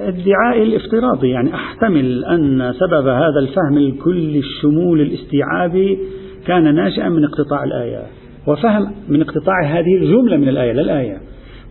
ادعاء 0.00 0.62
الافتراضي 0.62 1.28
يعني 1.28 1.54
احتمل 1.54 2.24
ان 2.24 2.72
سبب 2.72 3.06
هذا 3.08 3.38
الفهم 3.38 3.76
الكل 3.76 4.36
الشمول 4.36 5.00
الاستيعابي 5.00 5.98
كان 6.46 6.74
ناشئا 6.74 7.08
من 7.08 7.24
اقتطاع 7.24 7.64
الآية. 7.64 8.02
وفهم 8.46 8.92
من 9.08 9.22
اقتطاع 9.22 9.64
هذه 9.64 9.96
الجملة 9.96 10.36
من 10.36 10.48
الآية 10.48 10.72
لا 10.72 10.82
الآية. 10.82 11.20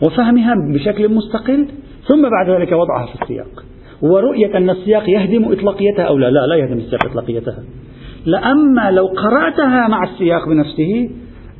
وفهمها 0.01 0.55
بشكل 0.73 1.09
مستقل 1.09 1.67
ثم 2.07 2.29
بعد 2.29 2.49
ذلك 2.49 2.71
وضعها 2.71 3.05
في 3.05 3.21
السياق. 3.21 3.63
ورؤية 4.01 4.57
أن 4.57 4.69
السياق 4.69 5.09
يهدم 5.09 5.51
إطلاقيتها 5.51 6.03
أو 6.03 6.17
لا؟ 6.17 6.29
لا 6.29 6.47
لا 6.47 6.55
يهدم 6.55 6.77
السياق 6.77 7.05
إطلاقيتها. 7.05 7.63
لأما 8.25 8.91
لو 8.91 9.07
قرأتها 9.07 9.87
مع 9.87 10.03
السياق 10.03 10.49
بنفسه 10.49 11.09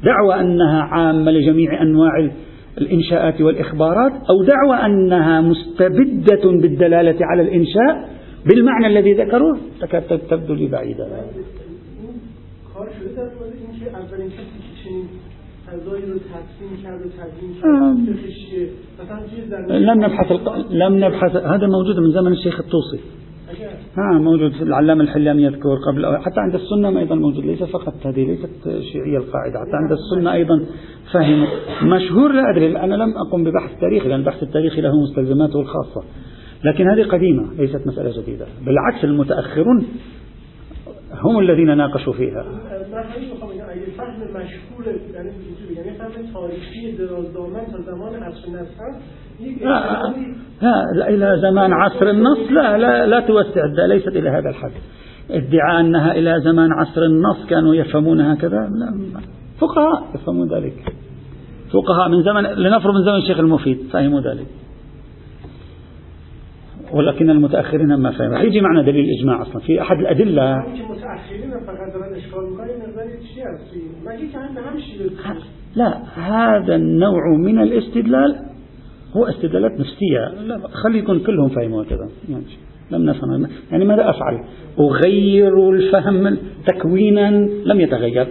دعوى 0.03 0.39
أنها 0.41 0.81
عامة 0.81 1.31
لجميع 1.31 1.81
أنواع 1.81 2.29
الإنشاءات 2.77 3.41
والإخبارات 3.41 4.11
أو 4.29 4.43
دعوى 4.43 4.85
أنها 4.85 5.41
مستبدة 5.41 6.51
بالدلالة 6.61 7.17
على 7.21 7.41
الإنشاء 7.41 8.09
بالمعنى 8.45 8.87
الذي 8.87 9.13
ذكروه 9.13 9.57
تكاد 9.81 10.19
تبدو 10.29 10.53
لي 10.53 10.67
بعيدة. 10.67 11.07
لم 19.67 20.03
نبحث 20.03 20.31
لم 20.69 21.05
نبحث 21.05 21.35
هذا 21.35 21.67
موجود 21.67 21.99
من 21.99 22.11
زمن 22.11 22.31
الشيخ 22.31 22.59
الطوسي. 22.59 22.99
ها 23.97 24.19
موجود. 24.19 24.51
في 24.51 24.61
العلامة 24.61 25.03
الحلام 25.03 25.39
يذكر 25.39 25.75
قبل 25.87 26.17
حتى 26.17 26.39
عند 26.39 26.55
السنة 26.55 26.99
أيضا 26.99 27.15
موجود. 27.15 27.45
ليس 27.45 27.63
فقط 27.63 27.93
هذه 28.05 28.25
ليست 28.25 28.81
شيعية 28.91 29.17
القاعدة. 29.17 29.59
حتى 29.59 29.75
عند 29.75 29.91
السنة 29.91 30.33
أيضا 30.33 30.65
فهم 31.13 31.47
مشهور 31.83 32.31
لا 32.31 32.41
أدري 32.51 32.77
أنا 32.77 32.95
لم 32.95 33.13
أقم 33.27 33.43
ببحث 33.43 33.79
تاريخي 33.79 34.09
لأن 34.09 34.19
البحث 34.19 34.43
التاريخي 34.43 34.81
له 34.81 34.91
مستلزماته 35.03 35.61
الخاصة. 35.61 36.03
لكن 36.63 36.87
هذه 36.87 37.03
قديمة 37.03 37.53
ليست 37.53 37.87
مسألة 37.87 38.21
جديدة. 38.21 38.45
بالعكس 38.65 39.03
المتأخرون 39.03 39.87
هم 41.21 41.39
الذين 41.39 41.77
ناقشوا 41.77 42.13
فيها. 42.13 42.45
لا, 50.61 50.85
لا 50.95 51.09
إلى 51.09 51.39
زمان 51.41 51.73
عصر 51.73 52.09
النص 52.09 52.51
لا 52.51 52.77
لا, 52.77 53.05
لا 53.05 53.19
توسع 53.19 53.65
ليست 53.85 54.07
إلى 54.07 54.29
هذا 54.29 54.49
الحد. 54.49 54.71
ادعاء 55.31 55.81
أنها 55.81 56.11
إلى 56.11 56.41
زمان 56.43 56.71
عصر 56.71 57.01
النص 57.01 57.45
كانوا 57.49 57.75
يفهمون 57.75 58.21
هكذا 58.21 58.57
لا. 58.57 59.21
فقهاء 59.59 60.15
يفهمون 60.15 60.53
ذلك. 60.53 60.93
فقهاء 61.73 62.09
من 62.09 62.23
زمن 62.23 62.43
لنفرض 62.43 62.93
من 62.93 63.05
زمن 63.05 63.15
الشيخ 63.15 63.39
المفيد 63.39 63.77
فهموا 63.93 64.21
ذلك. 64.21 64.47
ولكن 66.93 67.29
المتأخرين 67.29 67.95
ما 67.95 68.11
فهموا. 68.11 68.39
يجي 68.39 68.61
معنا 68.61 68.81
دليل 68.81 69.05
الإجماع 69.05 69.41
أصلا. 69.41 69.59
في 69.59 69.81
أحد 69.81 69.99
الأدلة 69.99 70.63
لا 75.75 76.01
هذا 76.15 76.75
النوع 76.75 77.37
من 77.37 77.61
الاستدلال 77.61 78.35
هو 79.13 79.25
استدلالات 79.25 79.71
نفسية. 79.71 80.43
لا 80.43 80.59
خلي 80.83 80.99
يكون 80.99 81.19
كلهم 81.19 81.49
فهموا 81.49 81.83
كذا 81.83 82.09
يعني 82.29 82.43
لم 82.91 83.05
نفهم. 83.05 83.47
يعني 83.71 83.85
ماذا 83.85 84.09
أفعل؟ 84.09 84.43
أغير 84.79 85.69
الفهم 85.69 86.37
تكوينا. 86.67 87.29
لم 87.65 87.79
يتغير. 87.79 88.27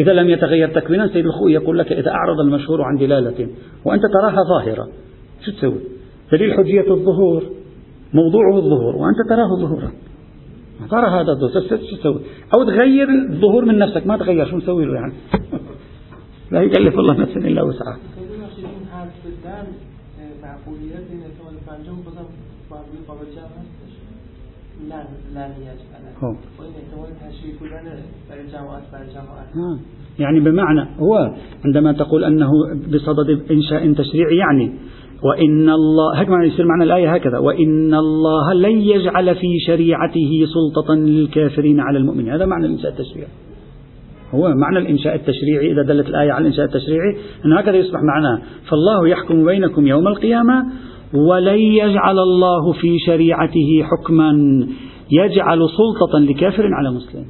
إذا 0.00 0.12
لم 0.12 0.28
يتغير 0.28 0.68
تكوينا 0.68 1.08
سيد 1.08 1.26
الخوي 1.26 1.52
يقول 1.52 1.78
لك 1.78 1.92
إذا 1.92 2.10
أعرض 2.10 2.40
المشهور 2.40 2.82
عن 2.82 2.96
دلالة 2.96 3.48
وأنت 3.84 4.02
تراها 4.12 4.42
ظاهرة 4.48 4.88
شو 5.46 5.52
تسوي؟ 5.52 5.80
دليل 6.32 6.54
حجية 6.54 6.90
الظهور. 6.90 7.42
موضوعه 8.14 8.56
الظهور 8.56 8.96
وأنت 8.96 9.28
تراه 9.28 9.48
ظهورا. 9.60 9.92
ترى 10.90 11.06
هذا 11.10 11.32
الظهور. 11.32 11.52
شو 11.68 11.96
تسوي. 11.96 12.20
أو 12.54 12.64
تغير 12.64 13.08
الظهور 13.30 13.64
من 13.64 13.78
نفسك. 13.78 14.06
ما 14.06 14.16
تغير. 14.16 14.46
شو 14.46 14.56
نسوي 14.56 14.84
له 14.84 14.94
يعني؟ 14.94 15.12
لا 16.52 16.62
يكلف 16.62 16.98
الله 16.98 17.16
نفسا 17.16 17.40
إلا 17.40 17.62
وسعها. 17.62 17.98
يعني 30.18 30.40
بمعنى 30.40 30.88
هو 30.98 31.34
عندما 31.64 31.92
تقول 31.92 32.24
أنه 32.24 32.50
بصدد 32.88 33.50
إنشاء 33.50 33.92
تشريعي 33.92 34.36
يعني 34.36 34.72
وإن 35.24 35.70
الله 35.70 36.16
هكذا 36.16 36.44
يصير 36.44 36.66
معنى 36.66 36.84
الآية؟ 36.84 37.14
هكذا. 37.14 37.38
وإن 37.38 37.94
الله 37.94 38.54
لن 38.54 38.80
يجعل 38.80 39.34
في 39.34 39.58
شريعته 39.66 40.46
سلطة 40.54 40.94
للكافرين 40.94 41.80
على 41.80 41.98
المؤمنين. 41.98 42.32
هذا 42.32 42.46
معنى 42.46 42.66
الإنشاء 42.66 42.90
التشريعي. 42.90 43.28
هو 44.34 44.54
معنى 44.54 44.78
الإنشاء 44.78 45.14
التشريعي 45.14 45.72
إذا 45.72 45.82
دلت 45.82 46.08
الآية 46.08 46.32
على 46.32 46.42
الإنشاء 46.42 46.64
التشريعي 46.64 47.16
أن 47.46 47.52
هكذا 47.52 47.76
يصبح 47.76 48.00
معناه. 48.02 48.42
فالله 48.70 49.08
يحكم 49.08 49.44
بينكم 49.44 49.86
يوم 49.86 50.08
القيامة 50.08 50.66
ولن 51.14 51.58
يجعل 51.58 52.18
الله 52.18 52.72
في 52.72 52.98
شريعته 53.06 53.82
حكما 53.82 54.32
يجعل 55.10 55.58
سلطة 55.58 56.18
لكافر 56.18 56.74
على 56.74 56.90
مسلم. 56.90 57.24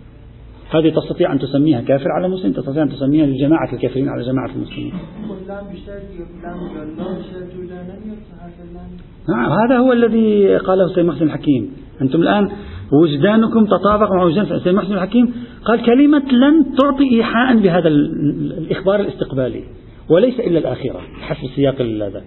هذه 0.75 0.91
تستطيع 0.91 1.33
أن 1.33 1.38
تسميها 1.38 1.81
كافر 1.81 2.11
على 2.11 2.29
مسلم 2.29 2.52
تستطيع 2.52 2.83
أن 2.83 2.88
تسميها 2.88 3.26
لجماعة 3.26 3.73
الكافرين 3.73 4.09
على 4.09 4.23
جماعة 4.23 4.50
المسلمين. 4.57 4.93
نعم 9.29 9.52
هذا 9.52 9.79
هو 9.79 9.93
الذي 9.93 10.57
قاله 10.57 10.95
سيد 10.95 11.05
محسن 11.05 11.25
الحكيم. 11.25 11.73
أنتم 12.02 12.23
الآن 12.23 12.50
وجدانكم 13.02 13.64
تطابق 13.64 14.12
مع 14.12 14.25
وجدان 14.25 14.61
سيد 14.64 14.75
محسن 14.75 14.93
الحكيم. 14.93 15.35
قال 15.64 15.83
كلمة 15.83 16.33
لن 16.33 16.76
تعطي 16.76 17.11
إيحاء 17.11 17.57
بهذا 17.57 17.88
الإخبار 17.88 19.00
الاستقبالي 19.00 19.64
وليس 20.11 20.41
إلا 20.41 20.59
الآخرة 20.59 21.00
حسب 21.21 21.49
سياق 21.57 21.81
هذا. 21.81 22.23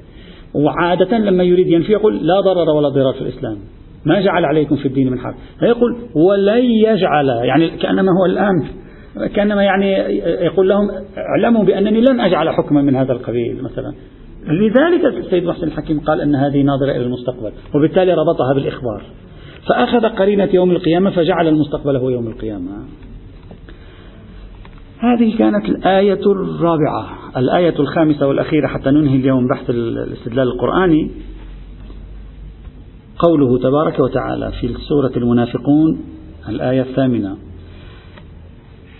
وعادة 0.54 1.18
لما 1.18 1.44
يريد 1.44 1.68
ينفي 1.68 1.92
يقول 1.92 2.28
لا 2.28 2.42
ضرر 2.42 2.70
ولا 2.70 2.90
ضرار 2.90 3.14
في 3.14 3.22
الإسلام. 3.22 3.58
ما 4.06 4.22
جعل 4.22 4.46
عليكم 4.46 4.76
في 4.76 4.88
الدين 4.88 5.12
من 5.12 5.20
حرج. 5.20 5.36
فيقول 5.60 5.98
ولن 6.16 6.64
يجعل 6.64 7.28
يعني 7.44 7.70
كأنما 7.70 8.12
هو 8.20 8.26
الآن 8.26 8.64
كأنما 9.36 9.64
يعني 9.64 9.92
يقول 10.46 10.70
لهم 10.70 10.90
اعلموا 11.18 11.64
بأنني 11.64 12.02
لن 12.02 12.20
أجعل 12.20 12.50
حكما 12.50 12.82
من 12.82 12.96
هذا 12.96 13.14
القبيل 13.14 13.64
مثلا. 13.64 13.94
لذلك 14.48 15.06
السيد 15.06 15.46
محسن 15.46 15.68
الحكيم 15.68 16.00
قال 16.00 16.22
أن 16.22 16.36
هذه 16.36 16.62
ناظرة 16.62 16.92
إلى 16.92 17.06
المستقبل 17.06 17.52
وبالتالي 17.76 18.14
ربطها 18.14 18.54
بالإخبار. 18.54 19.04
فأخذ 19.70 20.06
قرينة 20.06 20.50
يوم 20.54 20.72
القيامة 20.72 21.10
فجعل 21.10 21.48
المستقبل 21.48 21.96
هو 21.96 22.10
يوم 22.10 22.28
القيامة. 22.28 22.70
هذه 25.00 25.38
كانت 25.38 25.70
الآية 25.70 26.22
الرابعة 26.26 27.10
الآية 27.38 27.80
الخامسة 27.80 28.28
والأخيرة 28.28 28.68
حتى 28.68 28.92
ننهي 28.92 29.16
اليوم 29.16 29.48
بحث 29.48 29.70
الاستدلال 29.70 30.48
القرآني. 30.48 31.12
قوله 33.20 33.58
تبارك 33.58 34.00
وتعالى 34.00 34.52
في 34.62 34.74
سورة 34.90 35.12
المنافقون 35.18 36.00
الآية 36.50 36.82
الثامنة. 36.82 37.38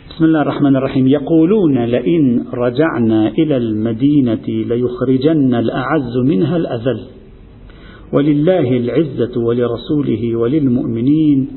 بسم 0.10 0.26
الله 0.26 0.42
الرحمن 0.42 0.76
الرحيم. 0.76 1.08
يقولون 1.08 1.86
لئن 1.86 2.46
رجعنا 2.54 3.28
إلى 3.28 3.58
المدينة 3.58 4.48
ليخرجن 4.48 5.54
الأعز 5.54 6.18
منها 6.26 6.58
الأذل. 6.58 7.02
ولله 8.14 8.78
العزة 8.78 9.40
ولرسوله 9.40 10.36
وللمؤمنين 10.36 11.48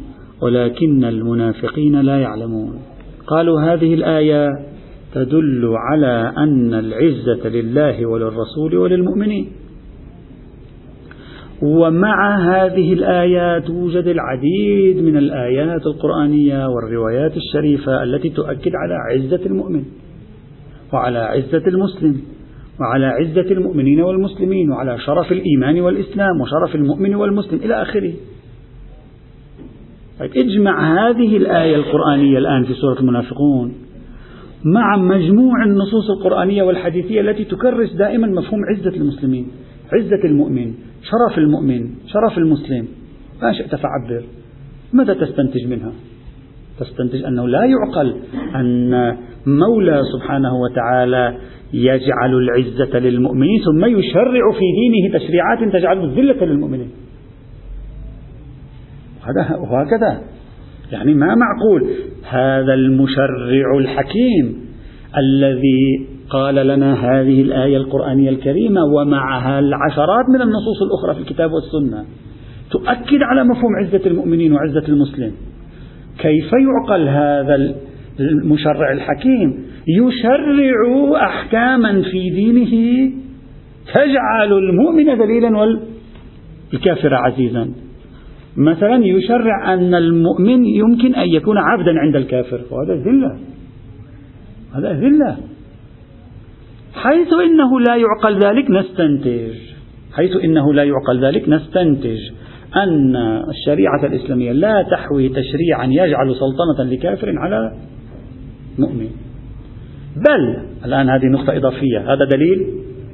ولكن 0.42 1.04
المنافقين 1.04 2.00
لا 2.00 2.20
يعلمون. 2.20 2.78
قالوا 3.26 3.60
هذه 3.60 3.94
الآية 3.94 4.48
تدل 5.14 5.74
على 5.74 6.32
أن 6.36 6.74
العزة 6.74 7.48
لله 7.48 8.06
وللرسول 8.06 8.76
وللمؤمنين. 8.76 9.48
ومع 11.62 12.36
هذه 12.36 12.92
الآيات 12.92 13.64
توجد 13.66 14.06
العديد 14.06 14.96
من 15.04 15.16
الآيات 15.16 15.86
القرآنية 15.86 16.68
والروايات 16.68 17.36
الشريفة 17.36 18.02
التي 18.02 18.28
تؤكد 18.28 18.72
على 18.74 18.94
عزة 18.94 19.46
المؤمن 19.46 19.82
وعلى 20.92 21.18
عزة 21.18 21.62
المسلم 21.66 22.20
وعلى 22.80 23.06
عزة 23.06 23.50
المؤمنين 23.50 24.00
والمسلمين 24.00 24.70
وعلى 24.70 24.98
شرف 24.98 25.32
الإيمان 25.32 25.80
والإسلام 25.80 26.40
وشرف 26.40 26.74
المؤمن 26.74 27.14
والمسلم 27.14 27.58
إلى 27.64 27.82
آخره. 27.82 28.12
طيب 30.20 30.30
اجمع 30.36 31.08
هذه 31.08 31.36
الآية 31.36 31.76
القرآنية 31.76 32.38
الآن 32.38 32.64
في 32.64 32.74
سورة 32.74 33.00
المنافقون 33.00 33.74
مع 34.64 34.96
مجموع 34.96 35.64
النصوص 35.64 36.10
القرآنية 36.18 36.62
والحديثية 36.62 37.20
التي 37.20 37.44
تكرس 37.44 37.92
دائما 37.92 38.26
مفهوم 38.26 38.60
عزة 38.64 38.96
المسلمين. 38.96 39.46
عزة 39.92 40.24
المؤمن 40.24 40.74
شرف 41.02 41.38
المؤمن 41.38 41.90
شرف 42.06 42.38
المسلم. 42.38 42.88
ما 43.42 43.52
شئت 43.52 43.74
فعبر. 43.74 44.22
ماذا 44.92 45.14
تستنتج 45.14 45.66
منها؟ 45.66 45.92
تستنتج 46.80 47.24
أنه 47.24 47.48
لا 47.48 47.64
يعقل 47.64 48.14
أن 48.54 49.16
مولى 49.46 50.02
سبحانه 50.12 50.52
وتعالى 50.54 51.38
يجعل 51.72 52.34
العزة 52.34 52.98
للمؤمنين 52.98 53.60
ثم 53.64 53.84
يشرع 53.84 54.52
في 54.52 54.66
دينه 54.80 55.18
تشريعات 55.18 55.72
تجعل 55.72 56.04
الذلة 56.04 56.44
للمؤمنين. 56.46 56.90
وهكذا. 59.70 60.22
يعني 60.92 61.14
ما 61.14 61.34
معقول؟ 61.34 61.90
هذا 62.28 62.74
المشرع 62.74 63.78
الحكيم 63.78 64.68
الذي 65.18 66.07
قال 66.30 66.54
لنا 66.54 66.94
هذه 66.94 67.42
الآية 67.42 67.76
القرآنية 67.76 68.30
الكريمة 68.30 68.80
ومعها 68.84 69.58
العشرات 69.58 70.28
من 70.28 70.42
النصوص 70.42 70.82
الأخرى 70.82 71.14
في 71.14 71.20
الكتاب 71.20 71.50
والسنة 71.52 72.04
تؤكد 72.70 73.22
على 73.22 73.44
مفهوم 73.44 73.76
عزة 73.76 74.06
المؤمنين 74.06 74.52
وعزة 74.52 74.88
المسلم. 74.88 75.32
كيف 76.18 76.50
يعقل 76.52 77.08
هذا 77.08 77.74
المشرع 78.20 78.92
الحكيم؟ 78.92 79.64
يشرع 79.88 81.26
أحكاما 81.26 82.02
في 82.02 82.30
دينه 82.30 82.72
تجعل 83.94 84.52
المؤمن 84.52 85.20
ذليلا 85.22 85.58
والكافر 85.58 87.14
عزيزا. 87.14 87.68
مثلا 88.56 89.06
يشرع 89.06 89.74
أن 89.74 89.94
المؤمن 89.94 90.64
يمكن 90.64 91.14
أن 91.14 91.28
يكون 91.28 91.58
عبدا 91.58 91.98
عند 91.98 92.16
الكافر. 92.16 92.60
وهذا 92.70 92.94
ذلة. 92.94 93.38
هذا 94.74 94.92
ذلة. 94.92 95.36
حيث 97.02 97.32
إنه 97.32 97.80
لا 97.80 97.96
يعقل 97.96 98.38
ذلك 98.38 98.70
نستنتج. 98.70 99.54
حيث 100.12 100.36
إنه 100.44 100.74
لا 100.74 100.84
يعقل 100.84 101.24
ذلك 101.24 101.48
نستنتج 101.48 102.18
أن 102.76 103.16
الشريعة 103.50 104.04
الإسلامية 104.04 104.52
لا 104.52 104.82
تحوي 104.90 105.28
تشريعا 105.28 105.84
يجعل 105.84 106.34
سلطنة 106.34 106.90
لكافر 106.92 107.38
على 107.38 107.72
مؤمن. 108.78 109.08
بل 110.16 110.56
الآن 110.84 111.08
هذه 111.08 111.26
نقطة 111.26 111.56
إضافية. 111.56 111.98
هذا 112.12 112.24
دليل؟ 112.30 112.66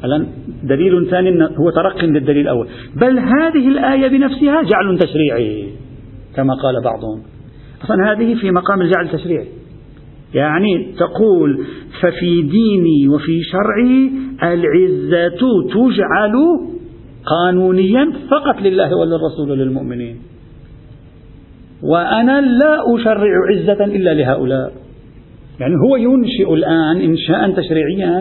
الآن 0.04 0.26
دليل 0.62 1.10
ثاني 1.10 1.44
هو 1.44 1.70
ترق 1.70 2.04
للدليل 2.04 2.40
الأول. 2.40 2.68
بل 2.96 3.18
هذه 3.18 3.68
الآية 3.68 4.08
بنفسها 4.08 4.62
جعل 4.62 4.98
تشريعي 4.98 5.68
كما 6.36 6.54
قال 6.54 6.82
بعضهم. 6.84 7.22
أصلا 7.84 8.12
هذه 8.12 8.34
في 8.34 8.50
مقام 8.50 8.82
الجعل 8.82 9.04
التشريعي. 9.04 9.48
يعني 10.34 10.92
تقول 10.98 11.64
ففي 12.00 12.42
ديني 12.42 13.08
وفي 13.08 13.42
شرعي 13.42 14.10
العزة 14.42 15.38
تجعل 15.74 16.34
قانونيا 17.26 18.12
فقط 18.30 18.62
لله 18.62 18.96
وللرسول 18.96 19.50
وللمؤمنين. 19.50 20.16
وأنا 21.82 22.40
لا 22.40 22.94
أشرع 22.94 23.30
عزة 23.50 23.84
إلا 23.84 24.14
لهؤلاء. 24.14 24.72
يعني 25.60 25.74
هو 25.88 25.96
ينشئ 25.96 26.54
الآن 26.54 27.00
إنشاء 27.00 27.50
تشريعيا 27.50 28.18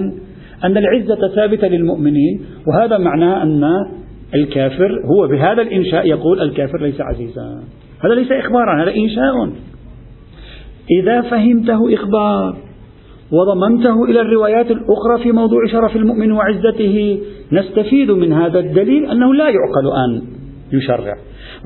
أن 0.63 0.77
العزة 0.77 1.27
ثابتة 1.35 1.67
للمؤمنين 1.67 2.41
وهذا 2.67 2.97
معناه 2.97 3.43
أن 3.43 3.63
الكافر 4.35 5.01
هو 5.05 5.27
بهذا 5.27 5.61
الإنشاء 5.61 6.07
يقول 6.07 6.41
الكافر 6.41 6.81
ليس 6.81 7.01
عزيزا. 7.01 7.63
هذا 8.05 8.13
ليس 8.13 8.31
إخبارا 8.31 8.83
هذا 8.83 8.95
إنشاء. 8.95 9.53
إذا 10.91 11.21
فهمته 11.21 11.93
إخبار 11.93 12.57
وضممته 13.31 14.03
إلى 14.03 14.21
الروايات 14.21 14.71
الأخرى 14.71 15.23
في 15.23 15.31
موضوع 15.31 15.65
شرف 15.71 15.95
المؤمن 15.95 16.31
وعزته 16.31 17.19
نستفيد 17.51 18.11
من 18.11 18.33
هذا 18.33 18.59
الدليل 18.59 19.05
أنه 19.05 19.33
لا 19.33 19.45
يعقل 19.45 19.87
أن 20.05 20.21
يشرع. 20.73 21.15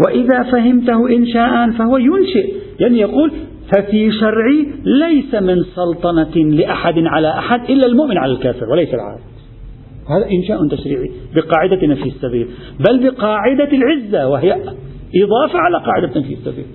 وإذا 0.05 0.43
فهمته 0.43 1.09
إنشاء 1.09 1.71
فهو 1.71 1.97
ينشئ 1.97 2.53
يعني 2.79 2.99
يقول 2.99 3.31
ففي 3.73 4.11
شرعي 4.11 4.67
ليس 4.83 5.35
من 5.35 5.63
سلطنة 5.75 6.35
لأحد 6.35 6.93
على 6.97 7.29
أحد 7.29 7.69
إلا 7.69 7.85
المؤمن 7.85 8.17
على 8.17 8.31
الكافر 8.31 8.69
وليس 8.71 8.93
العكس 8.93 9.21
هذا 10.09 10.27
إنشاء 10.31 10.67
تشريعي 10.67 11.11
بقاعدة 11.35 11.87
نفي 11.87 12.09
السبيل 12.09 12.47
بل 12.89 13.09
بقاعدة 13.09 13.69
العزة 13.71 14.27
وهي 14.27 14.53
إضافة 15.15 15.59
على 15.59 15.77
قاعدة 15.77 16.19
نفي 16.19 16.33
السبيل. 16.33 16.65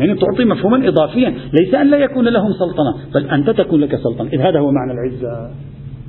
يعني 0.00 0.14
تعطي 0.14 0.44
مفهوما 0.44 0.88
إضافيا 0.88 1.34
ليس 1.52 1.74
أن 1.74 1.90
لا 1.90 1.96
يكون 1.96 2.28
لهم 2.28 2.52
سلطنة 2.52 3.12
بل 3.14 3.30
أنت 3.30 3.50
تكون 3.50 3.80
لك 3.80 3.96
سلطنة. 3.96 4.28
إذ 4.32 4.40
هذا 4.40 4.58
هو 4.58 4.70
معنى 4.70 4.92
العزة. 4.92 5.50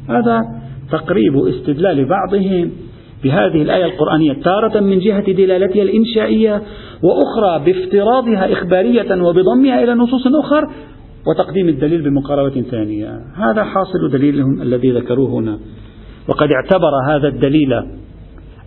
هذا 0.09 0.41
تقريب 0.91 1.37
استدلال 1.37 2.05
بعضهم 2.05 2.71
بهذه 3.23 3.61
الآية 3.61 3.85
القرآنية 3.85 4.33
تارة 4.33 4.79
من 4.79 4.99
جهة 4.99 5.31
دلالتها 5.31 5.81
الإنشائية 5.81 6.61
وأخرى 7.03 7.65
بافتراضها 7.65 8.53
إخبارية 8.53 9.23
وبضمها 9.23 9.83
إلى 9.83 9.93
نصوص 9.93 10.27
أخر 10.27 10.67
وتقديم 11.27 11.69
الدليل 11.69 12.01
بمقاربة 12.01 12.61
ثانية. 12.61 13.19
هذا 13.35 13.63
حاصل 13.63 14.11
دليلهم 14.11 14.61
الذي 14.61 14.91
ذكروه 14.91 15.29
هنا. 15.29 15.59
وقد 16.27 16.49
اعتبر 16.51 16.91
هذا 17.09 17.27
الدليل 17.27 17.73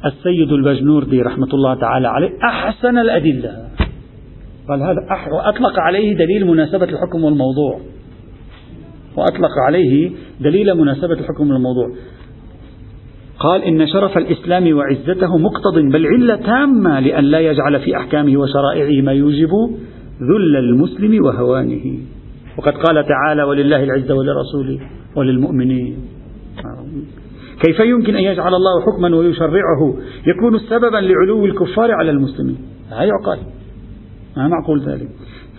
السيد 0.04 0.52
البجنوردي 0.52 1.22
رحمة 1.22 1.48
الله 1.54 1.74
تعالى 1.74 2.08
عليه 2.08 2.30
أحسن 2.44 2.98
الأدلة. 2.98 3.50
قال 4.68 4.82
هذا 4.82 5.06
أح 5.10 5.28
وأطلق 5.28 5.78
عليه 5.78 6.16
دليل 6.16 6.46
مناسبة 6.46 6.84
الحكم 6.84 7.24
والموضوع. 7.24 7.80
وأطلق 9.16 9.50
عليه 9.66 10.10
دليل 10.40 10.74
مناسبة 10.74 11.12
الحكم 11.12 11.50
والموضوع. 11.50 11.90
قال 13.38 13.62
إن 13.62 13.86
شرف 13.86 14.18
الإسلام 14.18 14.76
وعزته 14.76 15.38
مقتض 15.38 15.78
بل 15.92 16.06
علة 16.06 16.36
تامة 16.36 17.00
لأن 17.00 17.24
لا 17.24 17.40
يجعل 17.40 17.80
في 17.80 17.96
أحكامه 17.96 18.40
وشرائعه 18.40 19.02
ما 19.02 19.12
يوجب 19.12 19.50
ذل 20.20 20.56
المسلم 20.56 21.24
وهوانه. 21.24 21.98
وقد 22.58 22.72
قال 22.72 23.06
تعالى 23.06 23.42
ولله 23.42 23.84
العزة 23.84 24.14
ولرسوله 24.14 24.80
وللمؤمنين. 25.16 25.96
كيف 27.66 27.80
يمكن 27.80 28.16
أن 28.16 28.22
يجعل 28.22 28.54
الله 28.54 28.82
حكما 28.86 29.16
ويشرعه؟ 29.16 29.96
يكون 30.26 30.58
سببا 30.58 30.96
لعلو 30.96 31.44
الكفار 31.44 31.92
على 31.92 32.10
المسلمين. 32.10 32.58
لا 32.90 33.02
يعقل. 33.02 33.38
ما 34.36 34.48
معقول 34.48 34.80
ذلك. 34.80 35.08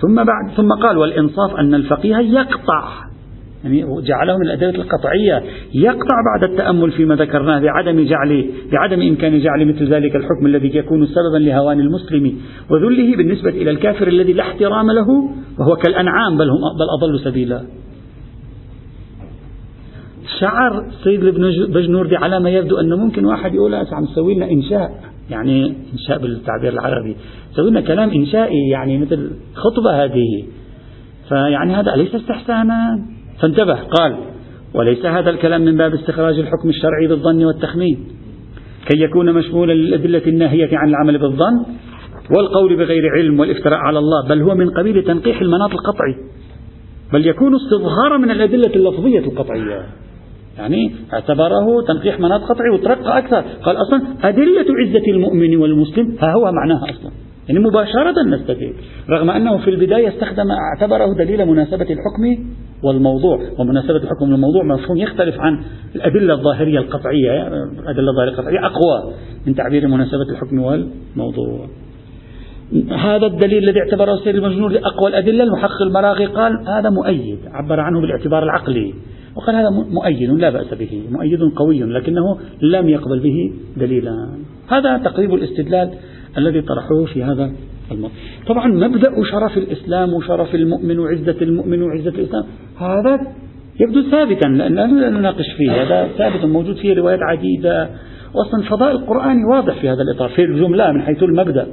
ثم 0.02 0.16
بعد 0.16 0.56
ثم 0.58 0.70
قال 0.84 0.98
والإنصاف 0.98 1.56
أن 1.60 1.74
الفقيه 1.74 2.18
يقطع 2.18 3.06
يعني 3.66 4.02
جعله 4.02 4.38
من 4.38 4.46
الأدلة 4.46 4.84
القطعية 4.84 5.44
يقطع 5.74 6.16
بعد 6.26 6.50
التأمل 6.50 6.92
فيما 6.92 7.16
ذكرناه 7.16 7.60
بعدم 7.60 8.06
جعل 8.06 8.50
بعدم 8.72 9.02
إمكان 9.02 9.40
جعل 9.40 9.66
مثل 9.66 9.94
ذلك 9.94 10.16
الحكم 10.16 10.46
الذي 10.46 10.78
يكون 10.78 11.06
سببا 11.06 11.38
لهوان 11.38 11.80
المسلم 11.80 12.38
وذله 12.70 13.18
بالنسبة 13.18 13.50
إلى 13.50 13.72
الكافر 13.72 14.08
الذي 14.08 14.34
لا 14.34 14.44
احترام 14.44 14.92
له 14.92 15.08
وهو 15.60 15.76
كالأنعام 15.76 16.38
بل 16.38 16.50
هم 16.50 16.60
بل 16.80 16.88
أضل 16.98 17.20
سبيلا. 17.24 17.62
شعر 20.40 20.86
سيد 21.04 21.24
البجنوردي 21.24 22.16
على 22.16 22.40
ما 22.40 22.50
يبدو 22.50 22.78
أنه 22.78 22.96
ممكن 22.96 23.26
واحد 23.26 23.54
يقول 23.54 23.76
عم 23.76 24.04
نسوي 24.04 24.36
لنا 24.36 24.52
إنشاء. 24.52 25.15
يعني 25.30 25.74
إنشاء 25.94 26.18
بالتعبير 26.18 26.74
العربي. 26.74 27.16
سوي 27.56 27.70
لنا 27.70 27.82
كلام 27.82 28.10
إنشائي 28.10 28.70
يعني 28.72 28.98
مثل 28.98 29.32
خطبة 29.54 30.04
هذه. 30.04 30.44
فيعني 31.30 31.76
هذا 31.76 31.94
أليس 31.94 32.16
استحسانا؟ 32.16 33.06
فانتبه. 33.42 33.74
قال 33.74 34.18
وليس 34.74 35.06
هذا 35.06 35.30
الكلام 35.30 35.62
من 35.62 35.78
باب 35.78 35.94
استخراج 35.94 36.40
الحكم 36.40 36.70
الشرعي 36.70 37.08
بالظن 37.08 37.46
والتخمين. 37.46 38.08
كي 38.86 39.04
يكون 39.04 39.34
مشمولا 39.34 39.74
للأدلة 39.74 40.22
الناهية 40.28 40.78
عن 40.78 40.90
العمل 40.90 41.18
بالظن 41.18 41.66
والقول 42.38 42.76
بغير 42.76 43.04
علم 43.18 43.40
والافتراء 43.40 43.80
على 43.80 44.00
الله 44.00 44.28
بل 44.30 44.42
هو 44.42 44.56
من 44.56 44.70
قبيل 44.70 45.04
تنقيح 45.04 45.42
المناط 45.42 45.72
القطعي. 45.72 46.16
بل 47.14 47.28
يكون 47.28 47.56
استظهارا 47.56 48.18
من 48.18 48.32
الأدلة 48.32 48.76
اللفظية 48.76 49.20
القطعية. 49.20 49.86
يعني 50.58 50.96
اعتبره 51.14 51.82
تنقيح 51.88 52.20
مناط 52.20 52.42
قطعي 52.42 52.70
وترقى 52.74 53.18
أكثر. 53.18 53.44
قال 53.64 53.78
أصلا 53.78 54.02
أدلة 54.24 54.66
عزة 54.80 55.12
المؤمن 55.12 55.58
والمسلم 55.58 56.16
ها 56.20 56.34
هو 56.34 56.52
معناها 56.52 56.90
أصلا. 56.90 57.12
يعني 57.48 57.60
مباشرة 57.60 58.24
نستدل 58.28 58.74
رغم 59.10 59.30
أنه 59.30 59.58
في 59.58 59.70
البداية 59.70 60.08
استخدم 60.08 60.52
اعتبره 60.52 61.14
دليل 61.18 61.46
مناسبة 61.46 61.86
الحكم 61.86 62.46
والموضوع. 62.84 63.40
ومناسبة 63.60 63.98
الحكم 63.98 64.32
والموضوع 64.32 64.64
مفهوم 64.64 64.98
يختلف 64.98 65.40
عن 65.40 65.64
الأدلة 65.96 66.34
الظاهرية 66.34 66.80
القطعية 66.80 67.48
الأدلة 67.48 68.10
الظاهرية 68.12 68.32
القطعية 68.32 68.66
أقوى 68.66 69.14
من 69.48 69.56
تعبير 69.56 69.88
مناسبة 69.88 70.30
الحكم 70.32 70.60
والموضوع. 70.60 71.68
هذا 73.00 73.26
الدليل 73.26 73.64
الذي 73.64 73.80
اعتبره 73.80 74.14
السيد 74.14 74.36
المجنون 74.36 74.76
أقوى 74.76 75.10
الأدلة 75.10 75.44
المحقق 75.44 75.82
المراغي 75.82 76.26
قال 76.26 76.68
هذا 76.68 76.90
مؤيد 76.90 77.40
عبر 77.54 77.80
عنه 77.80 78.02
بالاعتبار 78.02 78.44
العقلي. 78.44 78.94
وقال 79.36 79.56
هذا 79.56 79.70
مؤيد 79.70 80.30
لا 80.30 80.50
بأس 80.50 80.74
به 80.74 81.04
مؤيد 81.12 81.40
قوي 81.56 81.84
لكنه 81.84 82.38
لم 82.62 82.90
يقبل 82.90 83.20
به 83.20 83.54
دليلا. 83.78 84.30
هذا 84.68 84.98
تقريب 84.98 85.34
الاستدلال 85.34 85.90
الذي 86.38 86.62
طرحوه 86.62 87.06
في 87.06 87.24
هذا 87.24 87.52
الموضوع. 87.92 88.18
طبعا 88.48 88.68
مبدأ 88.68 89.24
شرف 89.32 89.58
الإسلام 89.58 90.14
وشرف 90.14 90.56
المؤمن 90.56 91.00
وعزة 91.00 91.36
المؤمن 91.42 91.82
وعزة 91.82 92.10
الإسلام 92.10 92.44
هذا 92.80 93.20
يبدو 93.80 94.02
ثابتا 94.12 94.48
لأن 94.48 95.00
لا 95.00 95.10
نناقش 95.10 95.46
فيه 95.58 95.72
هذا 95.84 96.08
ثابت 96.18 96.46
موجود 96.46 96.76
فيه 96.76 96.94
روايات 96.94 97.20
عديدة. 97.22 97.90
وأصلا 98.34 98.70
فضاء 98.70 98.92
القرآن 98.92 99.46
واضح 99.46 99.82
في 99.82 99.90
هذا 99.90 100.02
الإطار 100.02 100.30
في 100.30 100.42
الجملة 100.42 100.92
من 100.92 101.02
حيث 101.02 101.24
المبدأ. 101.24 101.68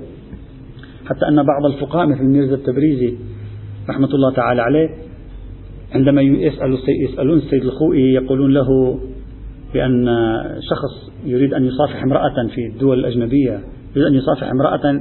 حتى 1.06 1.28
أن 1.28 1.36
بعض 1.36 1.72
الفقهاء 1.72 2.06
مثل 2.06 2.24
ميرزا 2.24 2.54
التبريزي 2.54 3.14
رحمة 3.90 4.08
الله 4.14 4.32
تعالى 4.32 4.62
عليه 4.62 4.88
عندما 5.94 6.22
يسأل 6.22 6.78
يسألون 7.10 7.38
السيد 7.38 7.64
الخوئي 7.64 8.12
يقولون 8.12 8.54
له 8.54 8.98
بأن 9.74 10.06
شخص 10.70 11.12
يريد 11.24 11.54
أن 11.54 11.64
يصافح 11.64 12.02
امرأة 12.02 12.48
في 12.54 12.66
الدول 12.66 12.98
الأجنبية 12.98 13.60
يريد 13.96 14.06
أن 14.06 14.14
يصافح 14.14 14.50
امرأة 14.50 15.00